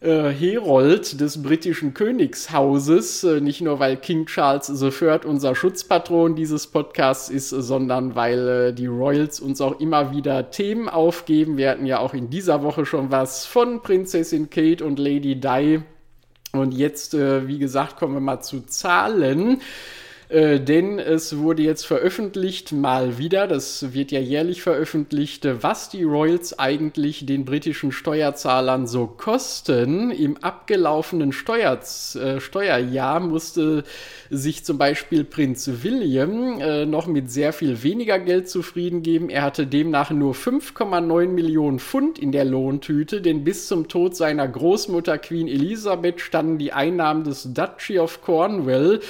äh, 0.00 0.30
Herold 0.30 1.20
des 1.20 1.42
britischen 1.42 1.92
Königshauses, 1.92 3.22
äh, 3.24 3.42
nicht 3.42 3.60
nur 3.60 3.80
weil 3.80 3.98
King 3.98 4.24
Charles 4.24 4.70
III 4.70 5.26
unser 5.26 5.54
Schutzpatron 5.54 6.36
dieses 6.36 6.68
Podcasts 6.68 7.28
ist, 7.28 7.50
sondern 7.50 8.14
weil 8.14 8.48
äh, 8.48 8.72
die 8.72 8.86
Royals 8.86 9.38
uns 9.38 9.60
auch 9.60 9.78
immer 9.78 10.10
wieder 10.12 10.50
Themen 10.50 10.88
aufgeben. 10.88 11.58
Wir 11.58 11.70
hatten 11.70 11.84
ja 11.84 11.98
auch 11.98 12.14
in 12.14 12.30
dieser 12.30 12.62
Woche 12.62 12.86
schon 12.86 13.10
was 13.10 13.44
von 13.44 13.82
Prinzessin 13.82 14.48
Kate 14.48 14.82
und 14.84 14.98
Lady 14.98 15.38
Di. 15.38 15.82
Und 16.52 16.72
jetzt, 16.72 17.12
äh, 17.12 17.46
wie 17.46 17.58
gesagt, 17.58 17.96
kommen 17.96 18.14
wir 18.14 18.20
mal 18.20 18.40
zu 18.40 18.62
Zahlen. 18.62 19.60
Äh, 20.28 20.60
denn 20.60 20.98
es 20.98 21.38
wurde 21.38 21.62
jetzt 21.62 21.86
veröffentlicht, 21.86 22.72
mal 22.72 23.16
wieder, 23.16 23.46
das 23.46 23.94
wird 23.94 24.12
ja 24.12 24.20
jährlich 24.20 24.60
veröffentlicht, 24.60 25.48
was 25.62 25.88
die 25.88 26.02
Royals 26.02 26.58
eigentlich 26.58 27.24
den 27.24 27.46
britischen 27.46 27.92
Steuerzahlern 27.92 28.86
so 28.86 29.06
kosten. 29.06 30.10
Im 30.10 30.36
abgelaufenen 30.36 31.32
Steuer, 31.32 31.80
äh, 32.14 32.40
Steuerjahr 32.40 33.20
musste 33.20 33.84
sich 34.28 34.64
zum 34.64 34.76
Beispiel 34.76 35.24
Prinz 35.24 35.70
William 35.82 36.60
äh, 36.60 36.84
noch 36.84 37.06
mit 37.06 37.30
sehr 37.30 37.54
viel 37.54 37.82
weniger 37.82 38.18
Geld 38.18 38.50
zufrieden 38.50 39.02
geben. 39.02 39.30
Er 39.30 39.40
hatte 39.40 39.66
demnach 39.66 40.10
nur 40.10 40.34
5,9 40.34 41.28
Millionen 41.28 41.78
Pfund 41.78 42.18
in 42.18 42.32
der 42.32 42.44
Lohntüte, 42.44 43.22
denn 43.22 43.44
bis 43.44 43.66
zum 43.66 43.88
Tod 43.88 44.14
seiner 44.14 44.46
Großmutter 44.46 45.16
Queen 45.16 45.48
Elizabeth 45.48 46.20
standen 46.20 46.58
die 46.58 46.74
Einnahmen 46.74 47.24
des 47.24 47.48
Duchy 47.54 47.98
of 47.98 48.20
Cornwall 48.20 49.00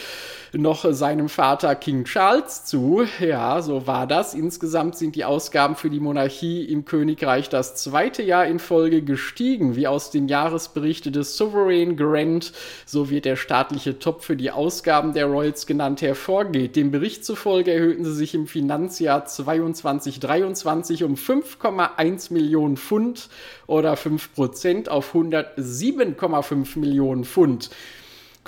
noch 0.52 0.84
seinem 0.92 1.28
Vater 1.28 1.74
King 1.74 2.04
Charles 2.04 2.64
zu. 2.64 3.04
Ja, 3.20 3.60
so 3.62 3.86
war 3.86 4.06
das. 4.06 4.34
Insgesamt 4.34 4.96
sind 4.96 5.16
die 5.16 5.24
Ausgaben 5.24 5.76
für 5.76 5.90
die 5.90 6.00
Monarchie 6.00 6.64
im 6.64 6.84
Königreich 6.84 7.48
das 7.48 7.74
zweite 7.74 8.22
Jahr 8.22 8.46
in 8.46 8.58
Folge 8.58 9.02
gestiegen, 9.02 9.76
wie 9.76 9.86
aus 9.86 10.10
dem 10.10 10.28
Jahresbericht 10.28 11.14
des 11.14 11.36
Sovereign 11.36 11.96
Grant, 11.96 12.52
so 12.86 13.10
wird 13.10 13.24
der 13.24 13.36
staatliche 13.36 13.98
Top 13.98 14.22
für 14.22 14.36
die 14.36 14.50
Ausgaben 14.50 15.12
der 15.12 15.26
Royals 15.26 15.66
genannt, 15.66 16.02
hervorgeht. 16.02 16.76
Dem 16.76 16.90
Bericht 16.90 17.24
zufolge 17.24 17.72
erhöhten 17.72 18.04
sie 18.04 18.14
sich 18.14 18.34
im 18.34 18.46
Finanzjahr 18.46 19.26
22-23 19.26 21.04
um 21.04 21.14
5,1 21.14 22.32
Millionen 22.32 22.76
Pfund 22.76 23.28
oder 23.66 23.96
5 23.96 24.34
Prozent 24.34 24.88
auf 24.88 25.14
107,5 25.14 26.78
Millionen 26.78 27.24
Pfund. 27.24 27.70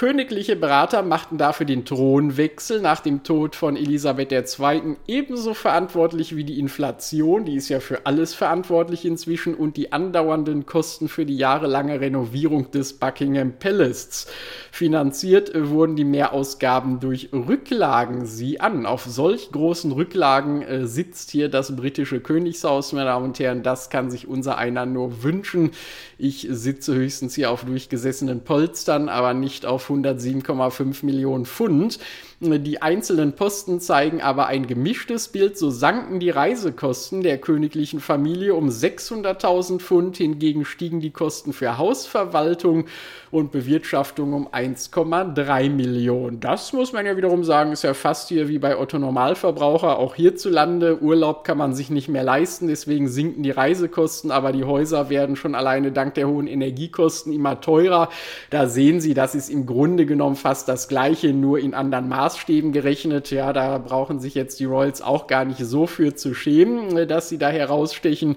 Königliche 0.00 0.56
Berater 0.56 1.02
machten 1.02 1.36
dafür 1.36 1.66
den 1.66 1.84
Thronwechsel 1.84 2.80
nach 2.80 3.00
dem 3.00 3.22
Tod 3.22 3.54
von 3.54 3.76
Elisabeth 3.76 4.32
II. 4.32 4.96
ebenso 5.06 5.52
verantwortlich 5.52 6.34
wie 6.34 6.44
die 6.44 6.58
Inflation, 6.58 7.44
die 7.44 7.56
ist 7.56 7.68
ja 7.68 7.80
für 7.80 8.06
alles 8.06 8.32
verantwortlich 8.32 9.04
inzwischen, 9.04 9.54
und 9.54 9.76
die 9.76 9.92
andauernden 9.92 10.64
Kosten 10.64 11.10
für 11.10 11.26
die 11.26 11.36
jahrelange 11.36 12.00
Renovierung 12.00 12.70
des 12.70 12.94
Buckingham 12.94 13.58
Palace. 13.58 14.26
Finanziert 14.72 15.52
wurden 15.54 15.96
die 15.96 16.06
Mehrausgaben 16.06 16.98
durch 16.98 17.28
Rücklagen. 17.34 18.24
Sieh 18.24 18.58
an, 18.58 18.86
auf 18.86 19.04
solch 19.04 19.52
großen 19.52 19.92
Rücklagen 19.92 20.62
äh, 20.62 20.86
sitzt 20.86 21.30
hier 21.30 21.50
das 21.50 21.76
britische 21.76 22.20
Königshaus, 22.20 22.94
meine 22.94 23.04
Damen 23.04 23.26
und 23.26 23.38
Herren. 23.38 23.62
Das 23.62 23.90
kann 23.90 24.10
sich 24.10 24.26
unser 24.26 24.56
einer 24.56 24.86
nur 24.86 25.22
wünschen. 25.22 25.72
Ich 26.16 26.46
sitze 26.48 26.94
höchstens 26.94 27.34
hier 27.34 27.50
auf 27.50 27.66
durchgesessenen 27.66 28.44
Polstern, 28.44 29.10
aber 29.10 29.34
nicht 29.34 29.66
auf 29.66 29.89
107,5 29.90 31.04
Millionen 31.04 31.44
Pfund. 31.44 31.98
Die 32.42 32.80
einzelnen 32.80 33.34
Posten 33.34 33.80
zeigen 33.80 34.22
aber 34.22 34.46
ein 34.46 34.66
gemischtes 34.66 35.28
Bild. 35.28 35.58
So 35.58 35.68
sanken 35.68 36.20
die 36.20 36.30
Reisekosten 36.30 37.22
der 37.22 37.36
königlichen 37.36 38.00
Familie 38.00 38.54
um 38.54 38.70
600.000 38.70 39.78
Pfund. 39.78 40.16
Hingegen 40.16 40.64
stiegen 40.64 41.00
die 41.00 41.10
Kosten 41.10 41.52
für 41.52 41.76
Hausverwaltung 41.76 42.86
und 43.30 43.52
Bewirtschaftung 43.52 44.32
um 44.32 44.48
1,3 44.48 45.68
Millionen. 45.68 46.40
Das 46.40 46.72
muss 46.72 46.94
man 46.94 47.04
ja 47.04 47.18
wiederum 47.18 47.44
sagen, 47.44 47.72
ist 47.72 47.84
ja 47.84 47.92
fast 47.92 48.30
hier 48.30 48.48
wie 48.48 48.58
bei 48.58 48.78
Otto 48.78 48.98
Normalverbraucher. 48.98 49.98
Auch 49.98 50.14
hierzulande 50.14 51.02
Urlaub 51.02 51.44
kann 51.44 51.58
man 51.58 51.74
sich 51.74 51.90
nicht 51.90 52.08
mehr 52.08 52.24
leisten. 52.24 52.68
Deswegen 52.68 53.08
sinken 53.08 53.42
die 53.42 53.50
Reisekosten, 53.50 54.30
aber 54.30 54.52
die 54.52 54.64
Häuser 54.64 55.10
werden 55.10 55.36
schon 55.36 55.54
alleine 55.54 55.92
dank 55.92 56.14
der 56.14 56.26
hohen 56.26 56.46
Energiekosten 56.46 57.34
immer 57.34 57.60
teurer. 57.60 58.08
Da 58.48 58.66
sehen 58.66 59.02
Sie, 59.02 59.12
das 59.12 59.34
ist 59.34 59.50
im 59.50 59.66
Grunde 59.66 60.06
genommen 60.06 60.36
fast 60.36 60.68
das 60.68 60.88
Gleiche, 60.88 61.34
nur 61.34 61.58
in 61.58 61.74
anderen 61.74 62.08
Maßen. 62.08 62.29
Maßstäben 62.30 62.72
gerechnet. 62.72 63.30
Ja, 63.30 63.52
da 63.52 63.78
brauchen 63.78 64.20
sich 64.20 64.34
jetzt 64.34 64.60
die 64.60 64.64
Royals 64.64 65.02
auch 65.02 65.26
gar 65.26 65.44
nicht 65.44 65.64
so 65.64 65.86
für 65.86 66.14
zu 66.14 66.34
schämen, 66.34 66.96
äh, 66.96 67.06
dass 67.06 67.28
sie 67.28 67.38
da 67.38 67.48
herausstechen. 67.48 68.36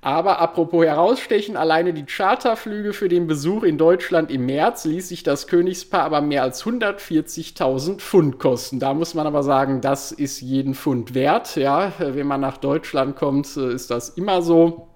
Aber 0.00 0.38
apropos 0.38 0.84
herausstechen, 0.84 1.56
alleine 1.56 1.92
die 1.92 2.04
Charterflüge 2.04 2.92
für 2.92 3.08
den 3.08 3.26
Besuch 3.26 3.64
in 3.64 3.78
Deutschland 3.78 4.30
im 4.30 4.46
März 4.46 4.84
ließ 4.84 5.08
sich 5.08 5.24
das 5.24 5.48
Königspaar 5.48 6.04
aber 6.04 6.20
mehr 6.20 6.44
als 6.44 6.64
140.000 6.64 7.98
Pfund 7.98 8.38
kosten. 8.38 8.78
Da 8.78 8.94
muss 8.94 9.14
man 9.14 9.26
aber 9.26 9.42
sagen, 9.42 9.80
das 9.80 10.12
ist 10.12 10.40
jeden 10.40 10.74
Pfund 10.74 11.14
wert. 11.14 11.56
Ja, 11.56 11.92
wenn 11.98 12.28
man 12.28 12.40
nach 12.40 12.58
Deutschland 12.58 13.16
kommt, 13.16 13.56
äh, 13.56 13.72
ist 13.72 13.90
das 13.90 14.10
immer 14.10 14.42
so. 14.42 14.87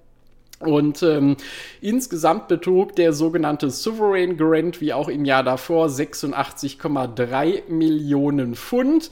Und 0.67 1.03
ähm, 1.03 1.37
insgesamt 1.81 2.49
betrug 2.49 2.95
der 2.97 3.13
sogenannte 3.13 3.71
Sovereign 3.71 4.37
Grant 4.37 4.81
wie 4.81 4.93
auch 4.93 5.09
im 5.09 5.25
Jahr 5.25 5.43
davor 5.43 5.89
86,3 5.89 7.69
Millionen 7.69 8.55
Pfund. 8.55 9.11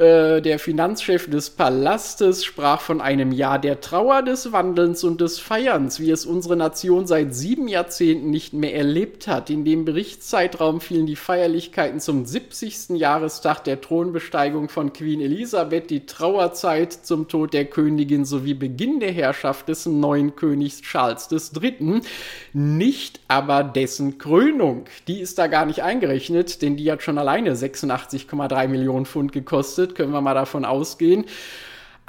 Äh, 0.00 0.40
der 0.40 0.58
Finanzchef 0.58 1.28
des 1.28 1.50
Palastes 1.50 2.42
sprach 2.42 2.80
von 2.80 3.02
einem 3.02 3.32
Jahr 3.32 3.58
der 3.58 3.82
Trauer, 3.82 4.22
des 4.22 4.50
Wandelns 4.50 5.04
und 5.04 5.20
des 5.20 5.38
Feierns, 5.38 6.00
wie 6.00 6.10
es 6.10 6.24
unsere 6.24 6.56
Nation 6.56 7.06
seit 7.06 7.34
sieben 7.34 7.68
Jahrzehnten 7.68 8.30
nicht 8.30 8.54
mehr 8.54 8.74
erlebt 8.74 9.28
hat. 9.28 9.50
In 9.50 9.62
dem 9.66 9.84
Berichtszeitraum 9.84 10.80
fielen 10.80 11.04
die 11.04 11.16
Feierlichkeiten 11.16 12.00
zum 12.00 12.24
70. 12.24 12.96
Jahrestag 12.98 13.62
der 13.64 13.82
Thronbesteigung 13.82 14.70
von 14.70 14.94
Queen 14.94 15.20
Elisabeth, 15.20 15.90
die 15.90 16.06
Trauerzeit 16.06 16.94
zum 16.94 17.28
Tod 17.28 17.52
der 17.52 17.66
Königin 17.66 18.24
sowie 18.24 18.54
Beginn 18.54 19.00
der 19.00 19.12
Herrschaft 19.12 19.68
des 19.68 19.84
neuen 19.84 20.34
Königs 20.34 20.80
Charles 20.80 21.28
III. 21.30 22.00
Nicht 22.54 23.20
aber 23.28 23.64
dessen 23.64 24.16
Krönung. 24.16 24.86
Die 25.08 25.20
ist 25.20 25.38
da 25.38 25.46
gar 25.46 25.66
nicht 25.66 25.82
eingerechnet, 25.82 26.62
denn 26.62 26.78
die 26.78 26.90
hat 26.90 27.02
schon 27.02 27.18
alleine 27.18 27.54
86,3 27.54 28.66
Millionen 28.66 29.04
Pfund 29.04 29.32
gekostet 29.32 29.89
können 29.94 30.12
wir 30.12 30.20
mal 30.20 30.34
davon 30.34 30.64
ausgehen. 30.64 31.24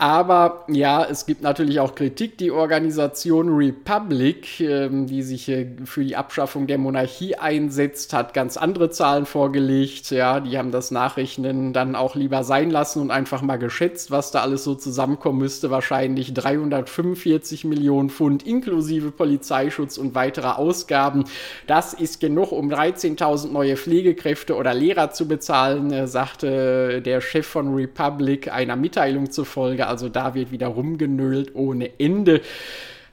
Aber 0.01 0.65
ja, 0.67 1.05
es 1.05 1.27
gibt 1.27 1.43
natürlich 1.43 1.79
auch 1.79 1.93
Kritik. 1.93 2.39
Die 2.39 2.49
Organisation 2.49 3.49
Republic, 3.49 4.59
ähm, 4.59 5.05
die 5.05 5.21
sich 5.21 5.47
äh, 5.47 5.67
für 5.85 6.03
die 6.03 6.15
Abschaffung 6.15 6.65
der 6.65 6.79
Monarchie 6.79 7.35
einsetzt, 7.35 8.11
hat 8.11 8.33
ganz 8.33 8.57
andere 8.57 8.89
Zahlen 8.89 9.27
vorgelegt. 9.27 10.09
Ja, 10.09 10.39
die 10.39 10.57
haben 10.57 10.71
das 10.71 10.89
Nachrechnen 10.89 11.71
dann 11.71 11.95
auch 11.95 12.15
lieber 12.15 12.43
sein 12.43 12.71
lassen 12.71 12.99
und 12.99 13.11
einfach 13.11 13.43
mal 13.43 13.57
geschätzt, 13.57 14.09
was 14.09 14.31
da 14.31 14.41
alles 14.41 14.63
so 14.63 14.73
zusammenkommen 14.73 15.37
müsste. 15.37 15.69
Wahrscheinlich 15.69 16.33
345 16.33 17.65
Millionen 17.65 18.09
Pfund 18.09 18.41
inklusive 18.41 19.11
Polizeischutz 19.11 19.99
und 19.99 20.15
weiterer 20.15 20.57
Ausgaben. 20.57 21.25
Das 21.67 21.93
ist 21.93 22.19
genug, 22.19 22.51
um 22.51 22.73
13.000 22.73 23.51
neue 23.51 23.77
Pflegekräfte 23.77 24.55
oder 24.55 24.73
Lehrer 24.73 25.11
zu 25.11 25.27
bezahlen, 25.27 25.93
äh, 25.93 26.07
sagte 26.07 27.03
der 27.03 27.21
Chef 27.21 27.45
von 27.45 27.75
Republic 27.75 28.51
einer 28.51 28.75
Mitteilung 28.75 29.29
zufolge. 29.29 29.90
Also 29.91 30.07
da 30.07 30.33
wird 30.35 30.51
wieder 30.51 30.67
rumgenölt 30.67 31.53
ohne 31.53 31.99
Ende. 31.99 32.39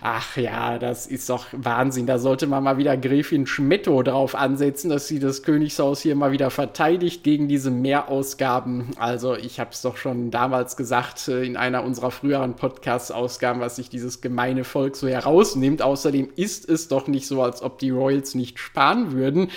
Ach 0.00 0.36
ja, 0.36 0.78
das 0.78 1.08
ist 1.08 1.28
doch 1.28 1.46
Wahnsinn. 1.50 2.06
Da 2.06 2.20
sollte 2.20 2.46
man 2.46 2.62
mal 2.62 2.78
wieder 2.78 2.96
Gräfin 2.96 3.48
Schmetto 3.48 4.04
drauf 4.04 4.36
ansetzen, 4.36 4.90
dass 4.90 5.08
sie 5.08 5.18
das 5.18 5.42
Königshaus 5.42 6.00
hier 6.00 6.14
mal 6.14 6.30
wieder 6.30 6.50
verteidigt 6.50 7.24
gegen 7.24 7.48
diese 7.48 7.72
Mehrausgaben. 7.72 8.90
Also 8.96 9.34
ich 9.34 9.58
habe 9.58 9.70
es 9.72 9.82
doch 9.82 9.96
schon 9.96 10.30
damals 10.30 10.76
gesagt 10.76 11.26
äh, 11.26 11.42
in 11.42 11.56
einer 11.56 11.82
unserer 11.82 12.12
früheren 12.12 12.54
Podcast-Ausgaben, 12.54 13.60
was 13.60 13.74
sich 13.74 13.90
dieses 13.90 14.20
gemeine 14.20 14.62
Volk 14.62 14.94
so 14.94 15.08
herausnimmt. 15.08 15.82
Außerdem 15.82 16.28
ist 16.36 16.68
es 16.68 16.86
doch 16.86 17.08
nicht 17.08 17.26
so, 17.26 17.42
als 17.42 17.60
ob 17.60 17.80
die 17.80 17.90
Royals 17.90 18.36
nicht 18.36 18.60
sparen 18.60 19.10
würden. 19.10 19.50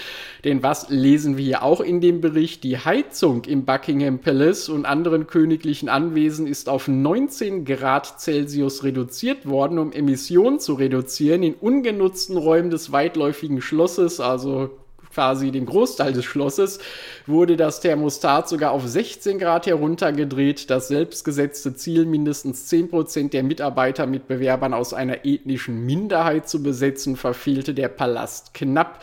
Denn 0.43 0.63
was 0.63 0.89
lesen 0.89 1.38
wir 1.38 1.45
hier 1.45 1.62
auch 1.62 1.81
in 1.81 2.01
dem 2.01 2.19
Bericht? 2.19 2.63
Die 2.63 2.79
Heizung 2.79 3.43
im 3.43 3.65
Buckingham 3.65 4.17
Palace 4.17 4.69
und 4.69 4.88
anderen 4.88 5.27
königlichen 5.27 5.88
Anwesen 5.88 6.48
ist 6.48 6.67
auf 6.67 6.88
19 6.88 7.63
Grad 7.63 8.19
Celsius 8.19 8.83
reduziert 8.83 9.48
worden, 9.48 9.77
um 9.77 9.91
Emissionen 9.91 10.31
Emissionen 10.32 10.60
zu 10.62 10.76
reduzieren 10.76 11.44
in 11.44 11.56
ungenutzten 11.56 12.38
Räumen 12.38 12.70
des 12.70 12.94
weitläufigen 12.94 13.62
Schlosses, 13.62 14.22
also 14.22 14.70
quasi 15.14 15.52
den 15.52 15.66
Großteil 15.66 16.14
des 16.14 16.24
Schlosses, 16.24 16.80
wurde 17.28 17.58
das 17.58 17.82
Thermostat 17.82 18.48
sogar 18.48 18.72
auf 18.72 18.88
16 18.88 19.40
Grad 19.40 19.66
heruntergedreht. 19.68 20.70
Das 20.70 20.88
selbstgesetzte 20.88 21.76
Ziel, 21.76 22.06
mindestens 22.06 22.68
10 22.68 22.90
Prozent 22.90 23.34
der 23.34 23.44
Mitarbeiter 23.44 24.06
mit 24.06 24.30
Bewerbern 24.30 24.74
aus 24.74 24.94
einer 24.94 25.26
ethnischen 25.26 25.86
Minderheit 25.86 26.48
zu 26.48 26.64
besetzen, 26.64 27.18
verfehlte 27.18 27.74
der 27.74 27.90
Palast 27.90 28.54
knapp 28.54 29.02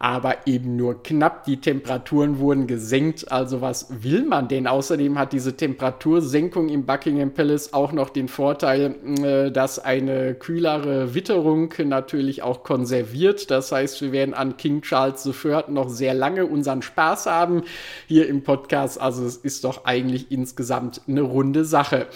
aber 0.00 0.46
eben 0.46 0.76
nur 0.76 1.02
knapp. 1.02 1.44
Die 1.44 1.58
Temperaturen 1.58 2.38
wurden 2.38 2.66
gesenkt. 2.66 3.30
Also 3.30 3.60
was 3.60 4.02
will 4.02 4.24
man 4.24 4.48
denn? 4.48 4.66
Außerdem 4.66 5.18
hat 5.18 5.34
diese 5.34 5.58
Temperatursenkung 5.58 6.70
im 6.70 6.86
Buckingham 6.86 7.32
Palace 7.32 7.74
auch 7.74 7.92
noch 7.92 8.08
den 8.08 8.28
Vorteil, 8.28 8.94
äh, 9.22 9.52
dass 9.52 9.78
eine 9.78 10.34
kühlere 10.34 11.14
Witterung 11.14 11.74
natürlich 11.84 12.42
auch 12.42 12.64
konserviert. 12.64 13.50
Das 13.50 13.72
heißt, 13.72 14.00
wir 14.00 14.10
werden 14.10 14.32
an 14.32 14.56
King 14.56 14.80
Charles 14.80 15.26
III 15.26 15.64
noch 15.68 15.90
sehr 15.90 16.14
lange 16.14 16.46
unseren 16.46 16.80
Spaß 16.80 17.26
haben 17.26 17.64
hier 18.06 18.26
im 18.26 18.42
Podcast. 18.42 18.98
Also 18.98 19.26
es 19.26 19.36
ist 19.36 19.64
doch 19.64 19.84
eigentlich 19.84 20.32
insgesamt 20.32 21.02
eine 21.06 21.20
runde 21.20 21.66
Sache. 21.66 22.06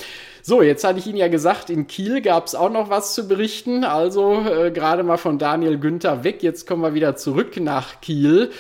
So, 0.46 0.60
jetzt 0.60 0.84
hatte 0.84 0.98
ich 0.98 1.06
Ihnen 1.06 1.16
ja 1.16 1.28
gesagt, 1.28 1.70
in 1.70 1.86
Kiel 1.86 2.20
gab 2.20 2.46
es 2.46 2.54
auch 2.54 2.68
noch 2.68 2.90
was 2.90 3.14
zu 3.14 3.26
berichten. 3.26 3.82
Also 3.82 4.42
äh, 4.42 4.70
gerade 4.70 5.02
mal 5.02 5.16
von 5.16 5.38
Daniel 5.38 5.78
Günther 5.78 6.22
weg. 6.22 6.42
Jetzt 6.42 6.66
kommen 6.66 6.82
wir 6.82 6.92
wieder 6.92 7.16
zurück 7.16 7.58
nach 7.58 8.02
Kiel. 8.02 8.50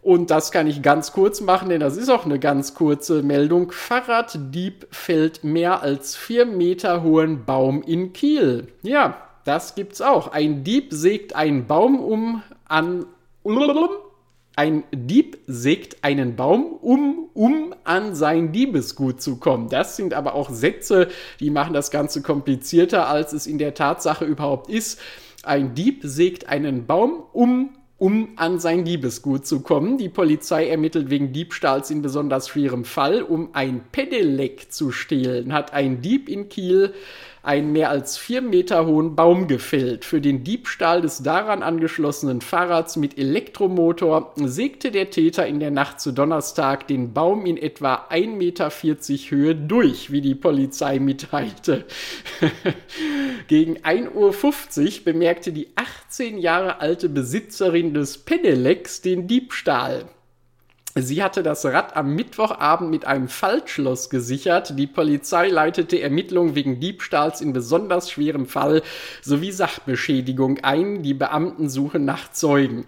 Und 0.00 0.30
das 0.30 0.52
kann 0.52 0.68
ich 0.68 0.80
ganz 0.80 1.10
kurz 1.10 1.40
machen, 1.40 1.70
denn 1.70 1.80
das 1.80 1.96
ist 1.96 2.08
auch 2.08 2.24
eine 2.24 2.38
ganz 2.38 2.74
kurze 2.74 3.24
Meldung. 3.24 3.72
Fahrraddieb 3.72 4.86
fällt 4.92 5.42
mehr 5.42 5.82
als 5.82 6.14
vier 6.14 6.46
Meter 6.46 7.02
hohen 7.02 7.44
Baum 7.44 7.82
in 7.82 8.12
Kiel. 8.12 8.68
Ja, 8.82 9.16
das 9.44 9.74
gibt's 9.74 10.00
auch. 10.00 10.30
Ein 10.30 10.62
Dieb 10.62 10.92
sägt 10.92 11.34
einen 11.34 11.66
Baum 11.66 11.98
um 11.98 12.44
an 12.68 13.06
ein 14.56 14.84
Dieb 14.92 15.38
sägt 15.46 16.04
einen 16.04 16.36
Baum, 16.36 16.78
um, 16.80 17.28
um 17.34 17.74
an 17.84 18.14
sein 18.14 18.52
Diebesgut 18.52 19.20
zu 19.20 19.36
kommen. 19.36 19.68
Das 19.68 19.96
sind 19.96 20.14
aber 20.14 20.34
auch 20.34 20.50
Sätze, 20.50 21.08
die 21.40 21.50
machen 21.50 21.74
das 21.74 21.90
Ganze 21.90 22.22
komplizierter, 22.22 23.08
als 23.08 23.32
es 23.32 23.46
in 23.46 23.58
der 23.58 23.74
Tatsache 23.74 24.24
überhaupt 24.24 24.70
ist. 24.70 25.00
Ein 25.42 25.74
Dieb 25.74 26.00
sägt 26.04 26.48
einen 26.48 26.86
Baum, 26.86 27.22
um 27.32 27.70
um 27.96 28.30
an 28.36 28.58
sein 28.58 28.84
Diebesgut 28.84 29.46
zu 29.46 29.60
kommen. 29.60 29.98
Die 29.98 30.08
Polizei 30.08 30.68
ermittelt 30.68 31.10
wegen 31.10 31.32
Diebstahls 31.32 31.90
in 31.90 32.02
besonders 32.02 32.48
schwerem 32.48 32.84
Fall. 32.84 33.22
Um 33.22 33.50
ein 33.54 33.82
Pedelec 33.92 34.72
zu 34.72 34.90
stehlen, 34.90 35.52
hat 35.52 35.72
ein 35.72 36.02
Dieb 36.02 36.28
in 36.28 36.48
Kiel 36.48 36.92
einen 37.44 37.72
mehr 37.72 37.90
als 37.90 38.16
vier 38.16 38.40
Meter 38.40 38.86
hohen 38.86 39.14
Baum 39.16 39.48
gefällt. 39.48 40.04
Für 40.04 40.20
den 40.20 40.44
Diebstahl 40.44 41.02
des 41.02 41.22
daran 41.22 41.62
angeschlossenen 41.62 42.40
Fahrrads 42.40 42.96
mit 42.96 43.18
Elektromotor 43.18 44.32
sägte 44.36 44.90
der 44.90 45.10
Täter 45.10 45.46
in 45.46 45.60
der 45.60 45.70
Nacht 45.70 46.00
zu 46.00 46.12
Donnerstag 46.12 46.88
den 46.88 47.12
Baum 47.12 47.44
in 47.44 47.56
etwa 47.56 48.06
1,40 48.10 48.36
Meter 48.36 48.70
Höhe 48.70 49.54
durch, 49.54 50.10
wie 50.10 50.22
die 50.22 50.34
Polizei 50.34 50.98
mitteilte. 50.98 51.84
Gegen 53.48 53.78
1.50 53.78 54.98
Uhr 54.98 55.04
bemerkte 55.04 55.52
die 55.52 55.68
18 55.74 56.38
Jahre 56.38 56.80
alte 56.80 57.08
Besitzerin 57.08 57.92
des 57.92 58.18
Pedelecs 58.18 59.02
den 59.02 59.26
Diebstahl. 59.26 60.06
Sie 60.96 61.24
hatte 61.24 61.42
das 61.42 61.64
Rad 61.64 61.96
am 61.96 62.14
Mittwochabend 62.14 62.88
mit 62.88 63.04
einem 63.04 63.26
Faltschloss 63.26 64.10
gesichert. 64.10 64.78
Die 64.78 64.86
Polizei 64.86 65.48
leitete 65.48 66.00
Ermittlungen 66.00 66.54
wegen 66.54 66.78
Diebstahls 66.78 67.40
in 67.40 67.52
besonders 67.52 68.12
schwerem 68.12 68.46
Fall 68.46 68.80
sowie 69.20 69.50
Sachbeschädigung 69.50 70.60
ein. 70.62 71.02
Die 71.02 71.14
Beamten 71.14 71.68
suchen 71.68 72.04
nach 72.04 72.30
Zeugen. 72.30 72.86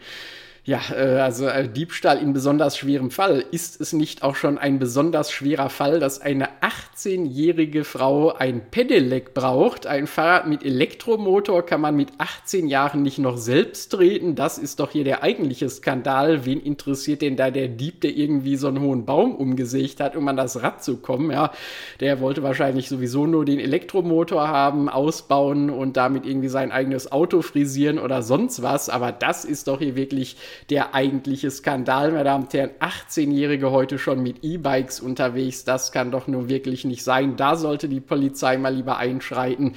Ja, 0.67 0.81
äh, 0.91 1.21
also 1.21 1.47
äh, 1.47 1.69
Diebstahl 1.69 2.19
in 2.19 2.33
besonders 2.33 2.77
schwerem 2.77 3.13
Fall. 3.13 3.45
Ist 3.53 3.81
es 3.81 3.93
nicht 3.93 4.25
auch 4.25 4.35
schon 4.35 4.59
ein 4.59 4.81
besonders 4.81 5.31
schwerer 5.31 5.71
Fall, 5.71 6.01
dass 6.01 6.21
eine 6.21 6.49
18-jährige 6.61 7.85
Frau 7.85 8.33
ein 8.33 8.63
Pedelec 8.73 9.33
braucht? 9.33 9.87
Ein 9.87 10.09
Fahrrad 10.09 10.49
mit 10.49 10.65
Elektromotor 10.65 11.65
kann 11.65 11.81
man 11.81 11.95
mit 11.95 12.09
18 12.19 12.67
Jahren 12.67 13.05
nicht 13.05 13.19
noch 13.19 13.37
selbst 13.37 13.91
treten. 13.91 14.35
Das 14.35 14.59
ist 14.59 14.81
doch 14.81 14.91
hier 14.91 15.05
der 15.05 15.23
eigentliche 15.23 15.71
Skandal. 15.71 16.45
Wen 16.45 16.61
interessiert 16.61 17.23
denn 17.23 17.37
da 17.37 17.53
der 17.53 17.69
Dieb, 17.69 18.01
der 18.01 18.17
irgendwie 18.17 18.57
so 18.57 18.67
einen 18.67 18.81
hohen 18.81 19.07
Baum 19.07 19.37
umgesägt 19.37 20.01
hat, 20.01 20.17
um 20.17 20.27
an 20.27 20.37
das 20.37 20.65
Rad 20.65 20.83
zu 20.83 20.97
kommen? 20.97 21.31
Ja, 21.31 21.53
der 22.01 22.19
wollte 22.19 22.43
wahrscheinlich 22.43 22.89
sowieso 22.89 23.29
nur 23.29 23.45
den 23.45 23.61
Elektromotor 23.61 24.49
haben, 24.49 24.89
ausbauen 24.89 25.71
und 25.71 25.97
damit 25.97 26.27
irgendwie 26.27 26.49
sein 26.49 26.73
eigenes 26.73 27.13
Auto 27.13 27.43
frisieren 27.43 28.01
oder 28.01 28.23
sonst 28.23 28.65
was. 28.65 28.89
Aber 28.89 29.13
das 29.13 29.45
ist 29.45 29.69
doch 29.69 29.79
hier 29.79 29.95
wirklich 29.95 30.37
der 30.71 30.95
eigentliche 30.95 31.51
Skandal, 31.51 32.13
meine 32.13 32.25
Damen 32.25 32.45
und 32.45 32.55
Herren. 32.55 32.71
18-Jährige 32.81 33.71
heute 33.71 33.99
schon 33.99 34.23
mit 34.23 34.43
E-Bikes 34.43 35.01
unterwegs, 35.01 35.65
das 35.65 35.93
kann 35.93 36.11
doch 36.11 36.27
nur 36.27 36.49
wirklich 36.49 36.85
nicht 36.85 37.05
sein. 37.05 37.37
Da 37.37 37.57
sollte 37.57 37.89
die 37.89 38.01
Polizei 38.01 38.57
mal 38.57 38.75
lieber 38.75 38.99
einschreiten 38.99 39.75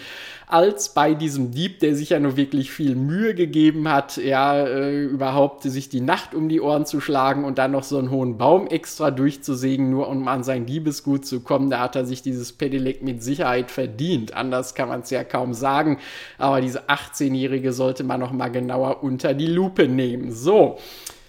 als 0.50 0.96
bei 0.96 1.14
diesem 1.14 1.52
Dieb, 1.52 1.80
der 1.80 1.96
sich 1.96 2.10
ja 2.10 2.20
nur 2.20 2.36
wirklich 2.36 2.72
viel 2.72 2.96
Mühe 2.96 3.36
gegeben 3.36 3.88
hat, 3.88 4.18
ja, 4.18 4.66
äh, 4.66 5.04
überhaupt 5.04 5.62
sich 5.62 5.90
die 5.90 6.02
Nacht 6.02 6.34
um 6.34 6.50
die 6.50 6.60
Ohren 6.60 6.88
zu 6.88 7.02
schlagen 7.02 7.46
und 7.46 7.60
dann 7.60 7.70
noch 7.70 7.84
so 7.84 8.00
einen 8.00 8.10
hohen 8.10 8.40
Baum 8.40 8.66
extra 8.66 9.12
durchzusägen, 9.12 9.92
nur 9.92 10.08
um 10.10 10.28
an 10.28 10.44
sein 10.44 10.66
Diebesgut 10.66 11.24
zu 11.24 11.42
kommen. 11.42 11.70
Da 11.70 11.80
hat 11.82 11.96
er 11.96 12.06
sich 12.06 12.24
dieses 12.24 12.52
Pedelec 12.52 13.04
mit 13.04 13.22
Sicherheit 13.22 13.70
verdient. 13.70 14.34
Anders 14.34 14.74
kann 14.74 14.90
man 14.90 15.02
es 15.02 15.12
ja 15.12 15.24
kaum 15.24 15.54
sagen. 15.54 16.00
Aber 16.40 16.62
diese 16.62 16.90
18-Jährige 16.90 17.72
sollte 17.72 18.04
man 18.04 18.20
noch 18.20 18.32
mal 18.32 18.50
genauer 18.50 19.04
unter 19.04 19.36
die 19.36 19.48
Lupe 19.48 19.88
nehmen. 19.88 20.32
So. 20.32 20.69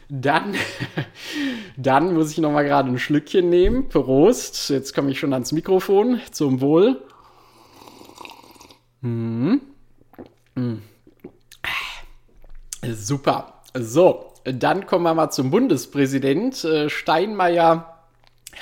Dann, 0.09 0.55
dann 1.77 2.15
muss 2.15 2.33
ich 2.33 2.39
noch 2.39 2.51
mal 2.51 2.65
gerade 2.65 2.89
ein 2.89 2.99
Schlückchen 2.99 3.49
nehmen. 3.49 3.89
Prost. 3.89 4.71
Jetzt 4.71 4.95
komme 4.95 5.11
ich 5.13 5.19
schon 5.19 5.33
ans 5.33 5.53
Mikrofon. 5.53 6.21
Zum 6.33 6.61
Wohl. 6.61 7.01
Mhm. 9.01 9.61
Mhm. 10.55 10.83
Super. 12.93 13.63
So, 13.75 14.33
dann 14.45 14.87
kommen 14.87 15.05
wir 15.05 15.15
mal 15.15 15.31
zum 15.31 15.51
Bundespräsident. 15.51 16.65
Äh, 16.65 16.89
Steinmeier 16.89 18.01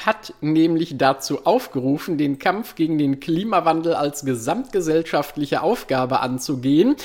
hat 0.05 0.35
nämlich 0.41 0.99
dazu 0.99 1.47
aufgerufen, 1.47 2.19
den 2.19 2.39
Kampf 2.39 2.75
gegen 2.75 2.99
den 2.99 3.21
Klimawandel 3.21 3.95
als 3.95 4.25
gesamtgesellschaftliche 4.25 5.63
Aufgabe 5.63 6.21
anzugehen. 6.21 6.97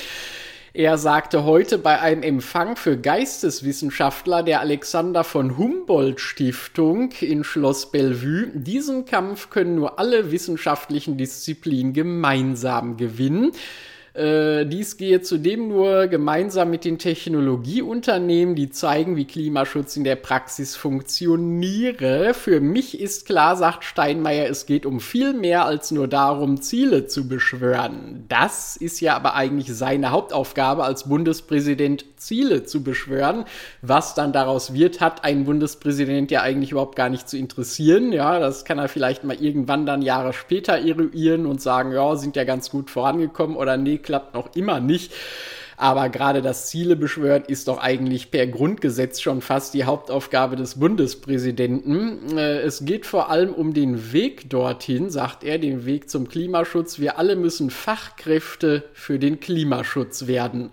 Er 0.76 0.98
sagte 0.98 1.44
heute 1.44 1.78
bei 1.78 2.00
einem 2.00 2.24
Empfang 2.24 2.74
für 2.74 2.96
Geisteswissenschaftler 2.96 4.42
der 4.42 4.58
Alexander 4.58 5.22
von 5.22 5.56
Humboldt 5.56 6.18
Stiftung 6.18 7.12
in 7.20 7.44
Schloss 7.44 7.92
Bellevue, 7.92 8.48
diesen 8.52 9.04
Kampf 9.04 9.50
können 9.50 9.76
nur 9.76 10.00
alle 10.00 10.32
wissenschaftlichen 10.32 11.16
Disziplinen 11.16 11.92
gemeinsam 11.92 12.96
gewinnen. 12.96 13.52
Äh, 14.14 14.64
dies 14.66 14.96
gehe 14.96 15.22
zudem 15.22 15.66
nur 15.66 16.06
gemeinsam 16.06 16.70
mit 16.70 16.84
den 16.84 16.98
Technologieunternehmen, 16.98 18.54
die 18.54 18.70
zeigen, 18.70 19.16
wie 19.16 19.24
Klimaschutz 19.24 19.96
in 19.96 20.04
der 20.04 20.14
Praxis 20.14 20.76
funktioniere. 20.76 22.32
Für 22.32 22.60
mich 22.60 23.00
ist 23.00 23.26
klar, 23.26 23.56
sagt 23.56 23.82
Steinmeier, 23.82 24.48
es 24.48 24.66
geht 24.66 24.86
um 24.86 25.00
viel 25.00 25.34
mehr 25.34 25.66
als 25.66 25.90
nur 25.90 26.06
darum, 26.06 26.62
Ziele 26.62 27.06
zu 27.06 27.26
beschwören. 27.26 28.24
Das 28.28 28.76
ist 28.76 29.00
ja 29.00 29.16
aber 29.16 29.34
eigentlich 29.34 29.74
seine 29.74 30.12
Hauptaufgabe 30.12 30.84
als 30.84 31.08
Bundespräsident, 31.08 32.04
Ziele 32.16 32.62
zu 32.62 32.84
beschwören. 32.84 33.44
Was 33.82 34.14
dann 34.14 34.32
daraus 34.32 34.72
wird, 34.72 35.00
hat 35.00 35.24
ein 35.24 35.44
Bundespräsident 35.44 36.30
ja 36.30 36.42
eigentlich 36.42 36.70
überhaupt 36.70 36.94
gar 36.94 37.08
nicht 37.08 37.28
zu 37.28 37.36
interessieren. 37.36 38.12
Ja, 38.12 38.38
das 38.38 38.64
kann 38.64 38.78
er 38.78 38.88
vielleicht 38.88 39.24
mal 39.24 39.36
irgendwann 39.42 39.86
dann 39.86 40.02
Jahre 40.02 40.32
später 40.32 40.78
eruieren 40.78 41.46
und 41.46 41.60
sagen, 41.60 41.92
ja, 41.92 42.14
sind 42.14 42.36
ja 42.36 42.44
ganz 42.44 42.70
gut 42.70 42.90
vorangekommen 42.90 43.56
oder 43.56 43.76
nee, 43.76 43.98
klappt 44.04 44.34
noch 44.34 44.54
immer 44.54 44.80
nicht. 44.80 45.12
Aber 45.76 46.08
gerade 46.08 46.40
das 46.40 46.66
Ziele 46.66 46.96
beschwören 46.96 47.42
ist 47.46 47.68
doch 47.68 47.78
eigentlich 47.78 48.30
per 48.30 48.46
Grundgesetz 48.46 49.20
schon 49.20 49.40
fast 49.40 49.74
die 49.74 49.84
Hauptaufgabe 49.84 50.56
des 50.56 50.78
Bundespräsidenten. 50.78 52.38
Äh, 52.38 52.60
es 52.60 52.84
geht 52.84 53.06
vor 53.06 53.30
allem 53.30 53.52
um 53.52 53.74
den 53.74 54.12
Weg 54.12 54.48
dorthin, 54.50 55.10
sagt 55.10 55.42
er, 55.42 55.58
den 55.58 55.84
Weg 55.84 56.08
zum 56.08 56.28
Klimaschutz. 56.28 57.00
Wir 57.00 57.18
alle 57.18 57.34
müssen 57.34 57.70
Fachkräfte 57.70 58.84
für 58.92 59.18
den 59.18 59.40
Klimaschutz 59.40 60.26
werden. 60.26 60.70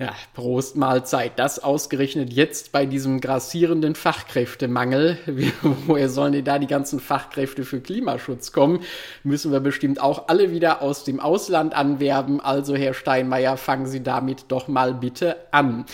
Ja, 0.00 0.14
Prost 0.32 0.76
Mahlzeit. 0.76 1.32
Das 1.38 1.58
ausgerechnet 1.58 2.32
jetzt 2.32 2.72
bei 2.72 2.86
diesem 2.86 3.20
grassierenden 3.20 3.94
Fachkräftemangel. 3.94 5.18
Woher 5.86 6.08
sollen 6.08 6.32
denn 6.32 6.44
da 6.46 6.58
die 6.58 6.66
ganzen 6.66 7.00
Fachkräfte 7.00 7.64
für 7.64 7.82
Klimaschutz 7.82 8.50
kommen? 8.50 8.80
Müssen 9.24 9.52
wir 9.52 9.60
bestimmt 9.60 10.00
auch 10.00 10.28
alle 10.28 10.52
wieder 10.52 10.80
aus 10.80 11.04
dem 11.04 11.20
Ausland 11.20 11.74
anwerben. 11.74 12.40
Also, 12.40 12.74
Herr 12.76 12.94
Steinmeier, 12.94 13.58
fangen 13.58 13.84
Sie 13.84 14.02
damit 14.02 14.46
doch 14.48 14.68
mal 14.68 14.94
bitte 14.94 15.36
an. 15.50 15.84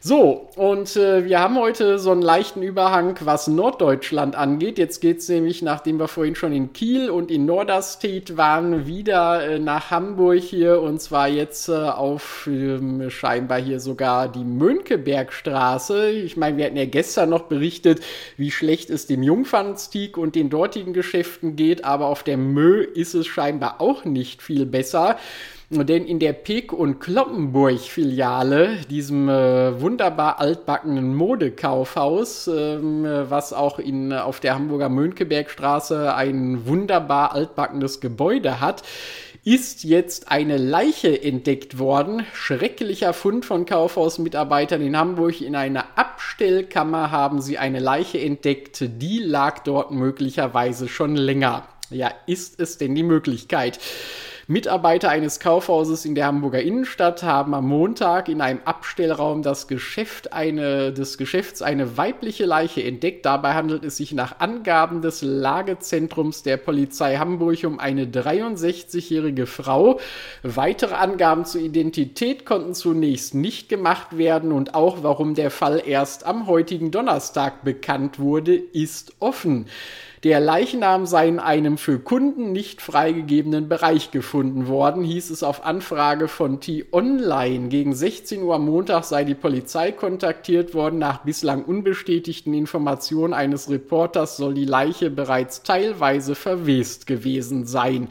So, 0.00 0.48
und 0.54 0.94
äh, 0.96 1.24
wir 1.24 1.40
haben 1.40 1.58
heute 1.58 1.98
so 1.98 2.12
einen 2.12 2.22
leichten 2.22 2.62
Überhang, 2.62 3.16
was 3.24 3.48
Norddeutschland 3.48 4.36
angeht. 4.36 4.78
Jetzt 4.78 5.00
geht 5.00 5.18
es 5.18 5.28
nämlich, 5.28 5.60
nachdem 5.60 5.98
wir 5.98 6.06
vorhin 6.06 6.36
schon 6.36 6.52
in 6.52 6.72
Kiel 6.72 7.10
und 7.10 7.32
in 7.32 7.46
Norderstedt 7.46 8.36
waren, 8.36 8.86
wieder 8.86 9.42
äh, 9.44 9.58
nach 9.58 9.90
Hamburg 9.90 10.38
hier 10.38 10.80
und 10.80 11.00
zwar 11.00 11.26
jetzt 11.26 11.68
äh, 11.68 11.72
auf 11.72 12.46
ähm, 12.46 13.10
scheinbar 13.10 13.60
hier 13.60 13.80
sogar 13.80 14.28
die 14.28 14.44
Mönckebergstraße. 14.44 16.10
Ich 16.10 16.36
meine, 16.36 16.56
wir 16.58 16.66
hatten 16.66 16.76
ja 16.76 16.86
gestern 16.86 17.30
noch 17.30 17.44
berichtet, 17.44 18.00
wie 18.36 18.52
schlecht 18.52 18.90
es 18.90 19.06
dem 19.06 19.24
Jungfernstieg 19.24 20.16
und 20.16 20.36
den 20.36 20.48
dortigen 20.48 20.92
Geschäften 20.92 21.56
geht, 21.56 21.84
aber 21.84 22.06
auf 22.06 22.22
der 22.22 22.36
Mö 22.36 22.82
ist 22.82 23.14
es 23.14 23.26
scheinbar 23.26 23.80
auch 23.80 24.04
nicht 24.04 24.42
viel 24.42 24.64
besser. 24.64 25.16
Denn 25.70 26.06
in 26.06 26.18
der 26.18 26.32
Peek- 26.32 26.72
und 26.72 26.98
Kloppenburg-Filiale, 26.98 28.78
diesem 28.88 29.28
äh, 29.28 29.78
wunderbar 29.78 30.40
altbackenen 30.40 31.14
Modekaufhaus, 31.14 32.48
ähm, 32.48 33.04
was 33.04 33.52
auch 33.52 33.78
in, 33.78 34.14
auf 34.14 34.40
der 34.40 34.54
Hamburger 34.54 34.88
Mönckebergstraße 34.88 36.14
ein 36.14 36.66
wunderbar 36.66 37.34
altbackenes 37.34 38.00
Gebäude 38.00 38.62
hat, 38.62 38.82
ist 39.44 39.84
jetzt 39.84 40.30
eine 40.30 40.56
Leiche 40.56 41.22
entdeckt 41.22 41.78
worden. 41.78 42.24
Schrecklicher 42.32 43.12
Fund 43.12 43.44
von 43.44 43.66
Kaufhausmitarbeitern 43.66 44.80
in 44.80 44.96
Hamburg. 44.96 45.42
In 45.42 45.54
einer 45.54 45.84
Abstellkammer 45.96 47.10
haben 47.10 47.42
sie 47.42 47.58
eine 47.58 47.78
Leiche 47.78 48.18
entdeckt. 48.18 48.84
Die 48.86 49.18
lag 49.18 49.58
dort 49.64 49.90
möglicherweise 49.90 50.88
schon 50.88 51.14
länger. 51.14 51.68
Ja, 51.90 52.10
ist 52.26 52.58
es 52.58 52.78
denn 52.78 52.94
die 52.94 53.02
Möglichkeit? 53.02 53.78
Mitarbeiter 54.50 55.10
eines 55.10 55.40
Kaufhauses 55.40 56.06
in 56.06 56.14
der 56.14 56.24
Hamburger 56.24 56.62
Innenstadt 56.62 57.22
haben 57.22 57.52
am 57.52 57.68
Montag 57.68 58.30
in 58.30 58.40
einem 58.40 58.60
Abstellraum 58.64 59.42
das 59.42 59.68
Geschäft 59.68 60.32
eine, 60.32 60.90
des 60.90 61.18
Geschäfts 61.18 61.60
eine 61.60 61.98
weibliche 61.98 62.46
Leiche 62.46 62.82
entdeckt. 62.82 63.26
Dabei 63.26 63.52
handelt 63.52 63.84
es 63.84 63.98
sich 63.98 64.14
nach 64.14 64.40
Angaben 64.40 65.02
des 65.02 65.20
Lagezentrums 65.20 66.44
der 66.44 66.56
Polizei 66.56 67.18
Hamburg 67.18 67.62
um 67.64 67.78
eine 67.78 68.06
63-jährige 68.06 69.44
Frau. 69.44 70.00
Weitere 70.42 70.94
Angaben 70.94 71.44
zur 71.44 71.60
Identität 71.60 72.46
konnten 72.46 72.72
zunächst 72.72 73.34
nicht 73.34 73.68
gemacht 73.68 74.16
werden 74.16 74.52
und 74.52 74.74
auch 74.74 75.02
warum 75.02 75.34
der 75.34 75.50
Fall 75.50 75.82
erst 75.84 76.24
am 76.24 76.46
heutigen 76.46 76.90
Donnerstag 76.90 77.64
bekannt 77.64 78.18
wurde, 78.18 78.54
ist 78.54 79.12
offen. 79.20 79.66
Der 80.24 80.40
Leichnam 80.40 81.06
sei 81.06 81.28
in 81.28 81.38
einem 81.38 81.78
für 81.78 82.00
Kunden 82.00 82.50
nicht 82.50 82.82
freigegebenen 82.82 83.68
Bereich 83.68 84.10
gefunden 84.10 84.66
worden, 84.66 85.04
hieß 85.04 85.30
es 85.30 85.44
auf 85.44 85.64
Anfrage 85.64 86.26
von 86.26 86.58
T-Online. 86.60 87.68
Gegen 87.68 87.94
16 87.94 88.42
Uhr 88.42 88.56
am 88.56 88.64
Montag 88.64 89.04
sei 89.04 89.22
die 89.22 89.36
Polizei 89.36 89.92
kontaktiert 89.92 90.74
worden. 90.74 90.98
Nach 90.98 91.18
bislang 91.18 91.64
unbestätigten 91.64 92.52
Informationen 92.52 93.32
eines 93.32 93.70
Reporters 93.70 94.36
soll 94.36 94.54
die 94.54 94.64
Leiche 94.64 95.08
bereits 95.10 95.62
teilweise 95.62 96.34
verwest 96.34 97.06
gewesen 97.06 97.64
sein. 97.64 98.08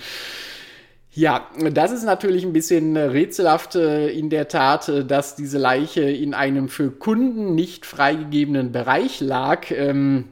Ja, 1.11 1.47
das 1.71 1.91
ist 1.91 2.03
natürlich 2.03 2.45
ein 2.45 2.53
bisschen 2.53 2.95
rätselhaft 2.95 3.75
äh, 3.75 4.09
in 4.09 4.29
der 4.29 4.47
Tat, 4.47 4.87
äh, 4.87 5.03
dass 5.03 5.35
diese 5.35 5.57
Leiche 5.57 6.03
in 6.03 6.35
einem 6.35 6.69
für 6.69 6.91
Kunden 6.91 7.55
nicht 7.55 7.87
freigegebenen 7.87 8.71
Bereich 8.71 9.19
lag. 9.19 9.71
Ähm 9.71 10.25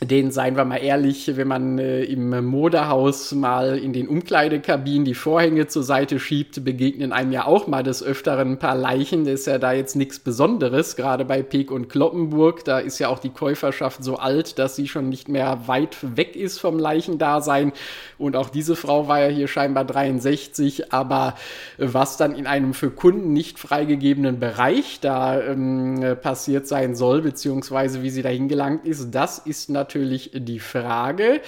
den, 0.00 0.30
seien 0.30 0.56
wir 0.56 0.64
mal 0.64 0.76
ehrlich, 0.76 1.36
wenn 1.36 1.48
man 1.48 1.78
äh, 1.80 2.04
im 2.04 2.44
Modehaus 2.44 3.32
mal 3.32 3.76
in 3.76 3.92
den 3.92 4.06
Umkleidekabinen 4.06 5.04
die 5.04 5.14
Vorhänge 5.14 5.66
zur 5.66 5.82
Seite 5.82 6.20
schiebt, 6.20 6.64
begegnen 6.64 7.12
einem 7.12 7.32
ja 7.32 7.46
auch 7.46 7.66
mal 7.66 7.82
des 7.82 8.04
Öfteren 8.04 8.52
ein 8.52 8.58
paar 8.60 8.76
Leichen. 8.76 9.24
Das 9.24 9.40
ist 9.40 9.46
ja 9.46 9.58
da 9.58 9.72
jetzt 9.72 9.96
nichts 9.96 10.20
Besonderes, 10.20 10.94
gerade 10.94 11.24
bei 11.24 11.42
Peek 11.42 11.72
und 11.72 11.88
Kloppenburg. 11.88 12.64
Da 12.64 12.78
ist 12.78 13.00
ja 13.00 13.08
auch 13.08 13.18
die 13.18 13.30
Käuferschaft 13.30 14.04
so 14.04 14.16
alt, 14.16 14.60
dass 14.60 14.76
sie 14.76 14.86
schon 14.86 15.08
nicht 15.08 15.28
mehr 15.28 15.66
weit 15.66 15.96
weg 16.16 16.36
ist 16.36 16.60
vom 16.60 16.78
Leichendasein. 16.78 17.72
Und 18.18 18.36
auch 18.36 18.50
diese 18.50 18.76
Frau 18.76 19.08
war 19.08 19.18
ja 19.20 19.28
hier 19.28 19.48
scheinbar 19.48 19.84
63. 19.84 20.92
Aber 20.92 21.34
was 21.76 22.16
dann 22.16 22.36
in 22.36 22.46
einem 22.46 22.72
für 22.72 22.90
Kunden 22.90 23.32
nicht 23.32 23.58
freigegebenen 23.58 24.38
Bereich 24.38 25.00
da 25.00 25.40
ähm, 25.40 26.16
passiert 26.22 26.68
sein 26.68 26.94
soll, 26.94 27.22
beziehungsweise 27.22 28.04
wie 28.04 28.10
sie 28.10 28.22
dahin 28.22 28.46
gelangt 28.46 28.86
ist, 28.86 29.12
das 29.12 29.38
ist 29.40 29.70
natürlich 29.70 29.87
natürlich 29.88 30.30
die 30.34 30.60
Frage. 30.60 31.40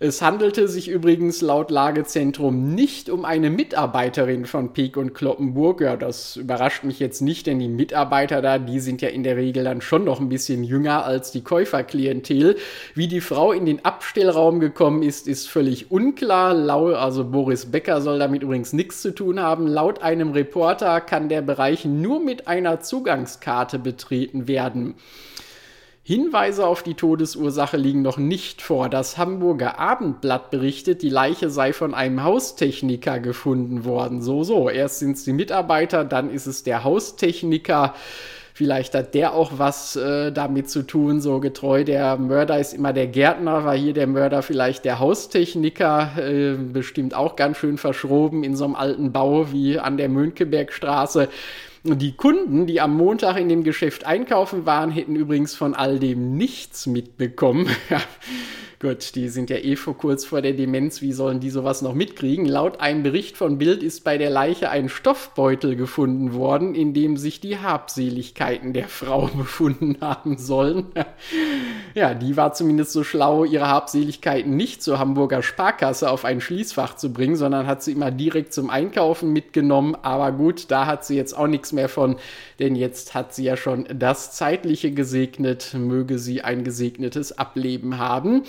Es 0.00 0.20
handelte 0.20 0.66
sich 0.66 0.88
übrigens 0.88 1.40
laut 1.40 1.70
Lagezentrum 1.70 2.74
nicht 2.74 3.08
um 3.08 3.24
eine 3.24 3.48
Mitarbeiterin 3.48 4.44
von 4.44 4.72
Peek 4.72 4.96
und 4.96 5.14
Kloppenburg. 5.14 5.80
Ja, 5.80 5.96
das 5.96 6.36
überrascht 6.36 6.82
mich 6.82 6.98
jetzt 6.98 7.22
nicht, 7.22 7.46
denn 7.46 7.60
die 7.60 7.68
Mitarbeiter 7.68 8.42
da, 8.42 8.58
die 8.58 8.80
sind 8.80 9.00
ja 9.00 9.08
in 9.08 9.22
der 9.22 9.36
Regel 9.36 9.62
dann 9.62 9.80
schon 9.80 10.04
noch 10.04 10.18
ein 10.18 10.28
bisschen 10.28 10.64
jünger 10.64 11.04
als 11.04 11.30
die 11.30 11.44
Käuferklientel. 11.44 12.56
Wie 12.96 13.06
die 13.06 13.20
Frau 13.20 13.52
in 13.52 13.66
den 13.66 13.84
Abstellraum 13.84 14.58
gekommen 14.58 15.04
ist, 15.04 15.28
ist 15.28 15.48
völlig 15.48 15.92
unklar. 15.92 16.54
Also 16.98 17.24
Boris 17.24 17.66
Becker 17.66 18.00
soll 18.00 18.18
damit 18.18 18.42
übrigens 18.42 18.72
nichts 18.72 19.00
zu 19.00 19.14
tun 19.14 19.38
haben. 19.38 19.68
Laut 19.68 20.02
einem 20.02 20.32
Reporter 20.32 21.00
kann 21.00 21.28
der 21.28 21.42
Bereich 21.42 21.84
nur 21.84 22.18
mit 22.18 22.48
einer 22.48 22.80
Zugangskarte 22.80 23.78
betreten 23.78 24.48
werden. 24.48 24.96
Hinweise 26.06 26.66
auf 26.66 26.82
die 26.82 26.92
Todesursache 26.92 27.78
liegen 27.78 28.02
noch 28.02 28.18
nicht 28.18 28.60
vor. 28.60 28.90
Das 28.90 29.16
Hamburger 29.16 29.78
Abendblatt 29.78 30.50
berichtet, 30.50 31.00
die 31.00 31.08
Leiche 31.08 31.48
sei 31.48 31.72
von 31.72 31.94
einem 31.94 32.22
Haustechniker 32.22 33.20
gefunden 33.20 33.86
worden. 33.86 34.20
So, 34.20 34.44
so. 34.44 34.68
Erst 34.68 34.98
sind 34.98 35.16
es 35.16 35.24
die 35.24 35.32
Mitarbeiter, 35.32 36.04
dann 36.04 36.28
ist 36.28 36.44
es 36.44 36.62
der 36.62 36.84
Haustechniker. 36.84 37.94
Vielleicht 38.52 38.94
hat 38.94 39.14
der 39.14 39.32
auch 39.32 39.52
was 39.56 39.96
äh, 39.96 40.30
damit 40.30 40.68
zu 40.68 40.82
tun, 40.82 41.22
so 41.22 41.40
getreu. 41.40 41.84
Der 41.84 42.18
Mörder 42.18 42.60
ist 42.60 42.74
immer 42.74 42.92
der 42.92 43.06
Gärtner, 43.06 43.64
war 43.64 43.74
hier 43.74 43.94
der 43.94 44.06
Mörder 44.06 44.42
vielleicht 44.42 44.84
der 44.84 44.98
Haustechniker, 44.98 46.18
äh, 46.18 46.54
bestimmt 46.54 47.14
auch 47.14 47.34
ganz 47.34 47.56
schön 47.56 47.78
verschroben 47.78 48.44
in 48.44 48.56
so 48.56 48.66
einem 48.66 48.74
alten 48.74 49.10
Bau 49.10 49.50
wie 49.52 49.78
an 49.78 49.96
der 49.96 50.10
Mönckebergstraße. 50.10 51.30
Die 51.86 52.12
Kunden, 52.16 52.66
die 52.66 52.80
am 52.80 52.96
Montag 52.96 53.36
in 53.36 53.50
dem 53.50 53.62
Geschäft 53.62 54.04
einkaufen 54.06 54.64
waren, 54.64 54.90
hätten 54.90 55.16
übrigens 55.16 55.54
von 55.54 55.74
all 55.74 55.98
dem 55.98 56.34
nichts 56.34 56.86
mitbekommen. 56.86 57.68
Gut, 58.84 59.14
die 59.14 59.30
sind 59.30 59.48
ja 59.48 59.56
eh 59.56 59.76
vor 59.76 59.96
kurz 59.96 60.26
vor 60.26 60.42
der 60.42 60.52
Demenz, 60.52 61.00
wie 61.00 61.14
sollen 61.14 61.40
die 61.40 61.48
sowas 61.48 61.80
noch 61.80 61.94
mitkriegen? 61.94 62.44
Laut 62.44 62.80
einem 62.80 63.02
Bericht 63.02 63.34
von 63.34 63.56
Bild 63.56 63.82
ist 63.82 64.04
bei 64.04 64.18
der 64.18 64.28
Leiche 64.28 64.68
ein 64.68 64.90
Stoffbeutel 64.90 65.74
gefunden 65.74 66.34
worden, 66.34 66.74
in 66.74 66.92
dem 66.92 67.16
sich 67.16 67.40
die 67.40 67.56
Habseligkeiten 67.56 68.74
der 68.74 68.88
Frau 68.88 69.30
befunden 69.38 69.96
haben 70.02 70.36
sollen. 70.36 70.88
ja, 71.94 72.12
die 72.12 72.36
war 72.36 72.52
zumindest 72.52 72.92
so 72.92 73.04
schlau, 73.04 73.46
ihre 73.46 73.68
Habseligkeiten 73.68 74.54
nicht 74.54 74.82
zur 74.82 74.98
Hamburger 74.98 75.42
Sparkasse 75.42 76.10
auf 76.10 76.26
ein 76.26 76.42
Schließfach 76.42 76.94
zu 76.94 77.10
bringen, 77.10 77.36
sondern 77.36 77.66
hat 77.66 77.82
sie 77.82 77.92
immer 77.92 78.10
direkt 78.10 78.52
zum 78.52 78.68
Einkaufen 78.68 79.32
mitgenommen. 79.32 79.96
Aber 80.02 80.30
gut, 80.30 80.70
da 80.70 80.84
hat 80.84 81.06
sie 81.06 81.16
jetzt 81.16 81.34
auch 81.34 81.46
nichts 81.46 81.72
mehr 81.72 81.88
von, 81.88 82.16
denn 82.58 82.76
jetzt 82.76 83.14
hat 83.14 83.34
sie 83.34 83.44
ja 83.44 83.56
schon 83.56 83.86
das 83.94 84.32
Zeitliche 84.32 84.90
gesegnet. 84.90 85.72
Möge 85.72 86.18
sie 86.18 86.42
ein 86.42 86.64
gesegnetes 86.64 87.38
Ableben 87.38 87.96
haben. 87.96 88.42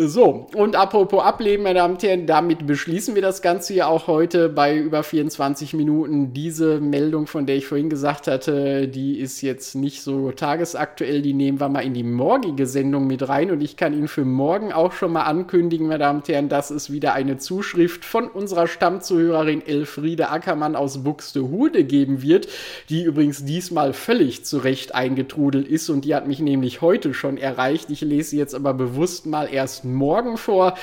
So, 0.00 0.46
und 0.54 0.76
apropos 0.76 1.24
Ableben, 1.24 1.64
meine 1.64 1.80
Damen 1.80 1.94
und 1.94 2.02
Herren, 2.04 2.26
damit 2.26 2.68
beschließen 2.68 3.16
wir 3.16 3.22
das 3.22 3.42
Ganze 3.42 3.74
ja 3.74 3.88
auch 3.88 4.06
heute 4.06 4.48
bei 4.48 4.76
über 4.76 5.02
24 5.02 5.74
Minuten. 5.74 6.32
Diese 6.32 6.78
Meldung, 6.78 7.26
von 7.26 7.46
der 7.46 7.56
ich 7.56 7.66
vorhin 7.66 7.90
gesagt 7.90 8.28
hatte, 8.28 8.86
die 8.86 9.18
ist 9.18 9.40
jetzt 9.40 9.74
nicht 9.74 10.02
so 10.02 10.30
tagesaktuell, 10.30 11.20
die 11.20 11.34
nehmen 11.34 11.58
wir 11.58 11.68
mal 11.68 11.80
in 11.80 11.94
die 11.94 12.04
morgige 12.04 12.68
Sendung 12.68 13.08
mit 13.08 13.28
rein 13.28 13.50
und 13.50 13.60
ich 13.60 13.76
kann 13.76 13.92
Ihnen 13.92 14.06
für 14.06 14.24
morgen 14.24 14.72
auch 14.72 14.92
schon 14.92 15.10
mal 15.10 15.24
ankündigen, 15.24 15.88
meine 15.88 15.98
Damen 15.98 16.20
und 16.20 16.28
Herren, 16.28 16.48
dass 16.48 16.70
es 16.70 16.92
wieder 16.92 17.14
eine 17.14 17.38
Zuschrift 17.38 18.04
von 18.04 18.28
unserer 18.28 18.68
Stammzuhörerin 18.68 19.66
Elfriede 19.66 20.28
Ackermann 20.28 20.76
aus 20.76 21.02
Buxtehude 21.02 21.82
geben 21.82 22.22
wird, 22.22 22.46
die 22.88 23.02
übrigens 23.02 23.44
diesmal 23.44 23.92
völlig 23.92 24.44
zurecht 24.44 24.94
eingetrudelt 24.94 25.66
ist 25.66 25.90
und 25.90 26.04
die 26.04 26.14
hat 26.14 26.28
mich 26.28 26.38
nämlich 26.38 26.82
heute 26.82 27.14
schon 27.14 27.36
erreicht. 27.36 27.90
Ich 27.90 28.02
lese 28.02 28.36
jetzt 28.36 28.54
aber 28.54 28.74
bewusst 28.74 29.26
mal 29.26 29.48
erst 29.50 29.87
morgen 29.94 30.36
vor, 30.36 30.74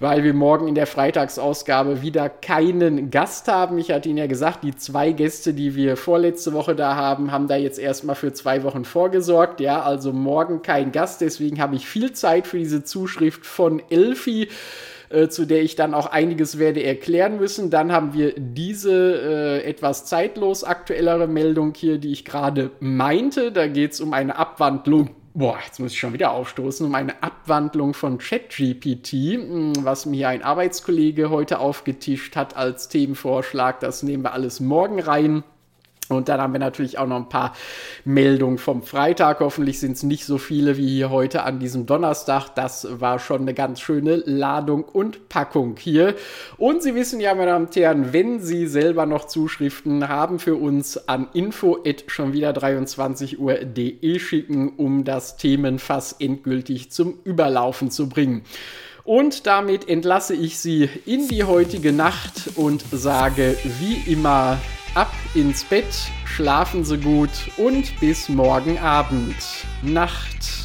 weil 0.00 0.24
wir 0.24 0.34
morgen 0.34 0.68
in 0.68 0.74
der 0.74 0.86
Freitagsausgabe 0.86 2.02
wieder 2.02 2.28
keinen 2.28 3.10
Gast 3.10 3.48
haben. 3.48 3.78
Ich 3.78 3.90
hatte 3.90 4.08
Ihnen 4.08 4.18
ja 4.18 4.26
gesagt, 4.26 4.64
die 4.64 4.74
zwei 4.74 5.12
Gäste, 5.12 5.54
die 5.54 5.74
wir 5.74 5.96
vorletzte 5.96 6.52
Woche 6.52 6.74
da 6.74 6.96
haben, 6.96 7.32
haben 7.32 7.48
da 7.48 7.56
jetzt 7.56 7.78
erstmal 7.78 8.16
für 8.16 8.32
zwei 8.32 8.62
Wochen 8.62 8.84
vorgesorgt. 8.84 9.60
Ja, 9.60 9.82
also 9.82 10.12
morgen 10.12 10.62
kein 10.62 10.92
Gast. 10.92 11.20
Deswegen 11.20 11.60
habe 11.60 11.76
ich 11.76 11.86
viel 11.86 12.12
Zeit 12.12 12.46
für 12.46 12.58
diese 12.58 12.84
Zuschrift 12.84 13.46
von 13.46 13.82
Elfi 13.90 14.48
äh, 15.14 15.28
zu 15.28 15.44
der 15.44 15.62
ich 15.62 15.76
dann 15.76 15.94
auch 15.94 16.06
einiges 16.06 16.58
werde 16.58 16.82
erklären 16.82 17.36
müssen. 17.36 17.70
Dann 17.70 17.92
haben 17.92 18.14
wir 18.14 18.34
diese 18.36 19.60
äh, 19.62 19.62
etwas 19.62 20.06
zeitlos 20.06 20.64
aktuellere 20.64 21.28
Meldung 21.28 21.72
hier, 21.74 21.98
die 21.98 22.12
ich 22.12 22.24
gerade 22.24 22.70
meinte. 22.80 23.52
Da 23.52 23.66
geht 23.66 23.92
es 23.92 24.00
um 24.00 24.12
eine 24.12 24.36
Abwandlung 24.36 25.10
Boah, 25.36 25.58
jetzt 25.66 25.80
muss 25.80 25.90
ich 25.90 25.98
schon 25.98 26.12
wieder 26.12 26.30
aufstoßen, 26.30 26.86
um 26.86 26.94
eine 26.94 27.20
Abwandlung 27.20 27.92
von 27.92 28.18
ChatGPT, 28.18 29.12
hm, 29.34 29.72
was 29.80 30.06
mir 30.06 30.28
ein 30.28 30.44
Arbeitskollege 30.44 31.28
heute 31.28 31.58
aufgetischt 31.58 32.36
hat 32.36 32.56
als 32.56 32.88
Themenvorschlag. 32.88 33.80
Das 33.80 34.04
nehmen 34.04 34.22
wir 34.22 34.32
alles 34.32 34.60
morgen 34.60 35.00
rein. 35.00 35.42
Und 36.08 36.28
dann 36.28 36.40
haben 36.40 36.52
wir 36.52 36.60
natürlich 36.60 36.98
auch 36.98 37.06
noch 37.06 37.16
ein 37.16 37.28
paar 37.28 37.54
Meldungen 38.04 38.58
vom 38.58 38.82
Freitag. 38.82 39.40
Hoffentlich 39.40 39.80
sind 39.80 39.92
es 39.92 40.02
nicht 40.02 40.26
so 40.26 40.38
viele 40.38 40.76
wie 40.76 40.88
hier 40.88 41.10
heute 41.10 41.44
an 41.44 41.58
diesem 41.58 41.86
Donnerstag. 41.86 42.50
Das 42.54 42.86
war 43.00 43.18
schon 43.18 43.42
eine 43.42 43.54
ganz 43.54 43.80
schöne 43.80 44.16
Ladung 44.16 44.84
und 44.84 45.28
Packung 45.28 45.76
hier. 45.78 46.14
Und 46.58 46.82
Sie 46.82 46.94
wissen 46.94 47.20
ja, 47.20 47.34
meine 47.34 47.52
Damen 47.52 47.66
und 47.66 47.76
Herren, 47.76 48.12
wenn 48.12 48.40
Sie 48.40 48.66
selber 48.66 49.06
noch 49.06 49.26
Zuschriften 49.26 50.08
haben 50.08 50.38
für 50.38 50.56
uns 50.56 51.08
an 51.08 51.28
info 51.32 51.78
schon 52.06 52.32
wieder 52.32 52.52
23 52.52 53.38
Uhr.de 53.40 54.18
schicken, 54.18 54.74
um 54.76 55.04
das 55.04 55.36
Themenfass 55.36 56.16
endgültig 56.18 56.90
zum 56.90 57.18
Überlaufen 57.24 57.90
zu 57.90 58.08
bringen. 58.08 58.42
Und 59.04 59.46
damit 59.46 59.88
entlasse 59.88 60.34
ich 60.34 60.58
Sie 60.58 60.88
in 61.04 61.28
die 61.28 61.44
heutige 61.44 61.92
Nacht 61.92 62.50
und 62.56 62.84
sage 62.90 63.56
wie 63.80 64.10
immer 64.10 64.58
ab 64.94 65.12
ins 65.34 65.64
Bett, 65.64 65.94
schlafen 66.24 66.84
Sie 66.84 66.98
gut 66.98 67.30
und 67.56 67.98
bis 68.00 68.28
morgen 68.28 68.78
Abend. 68.78 69.36
Nacht. 69.82 70.63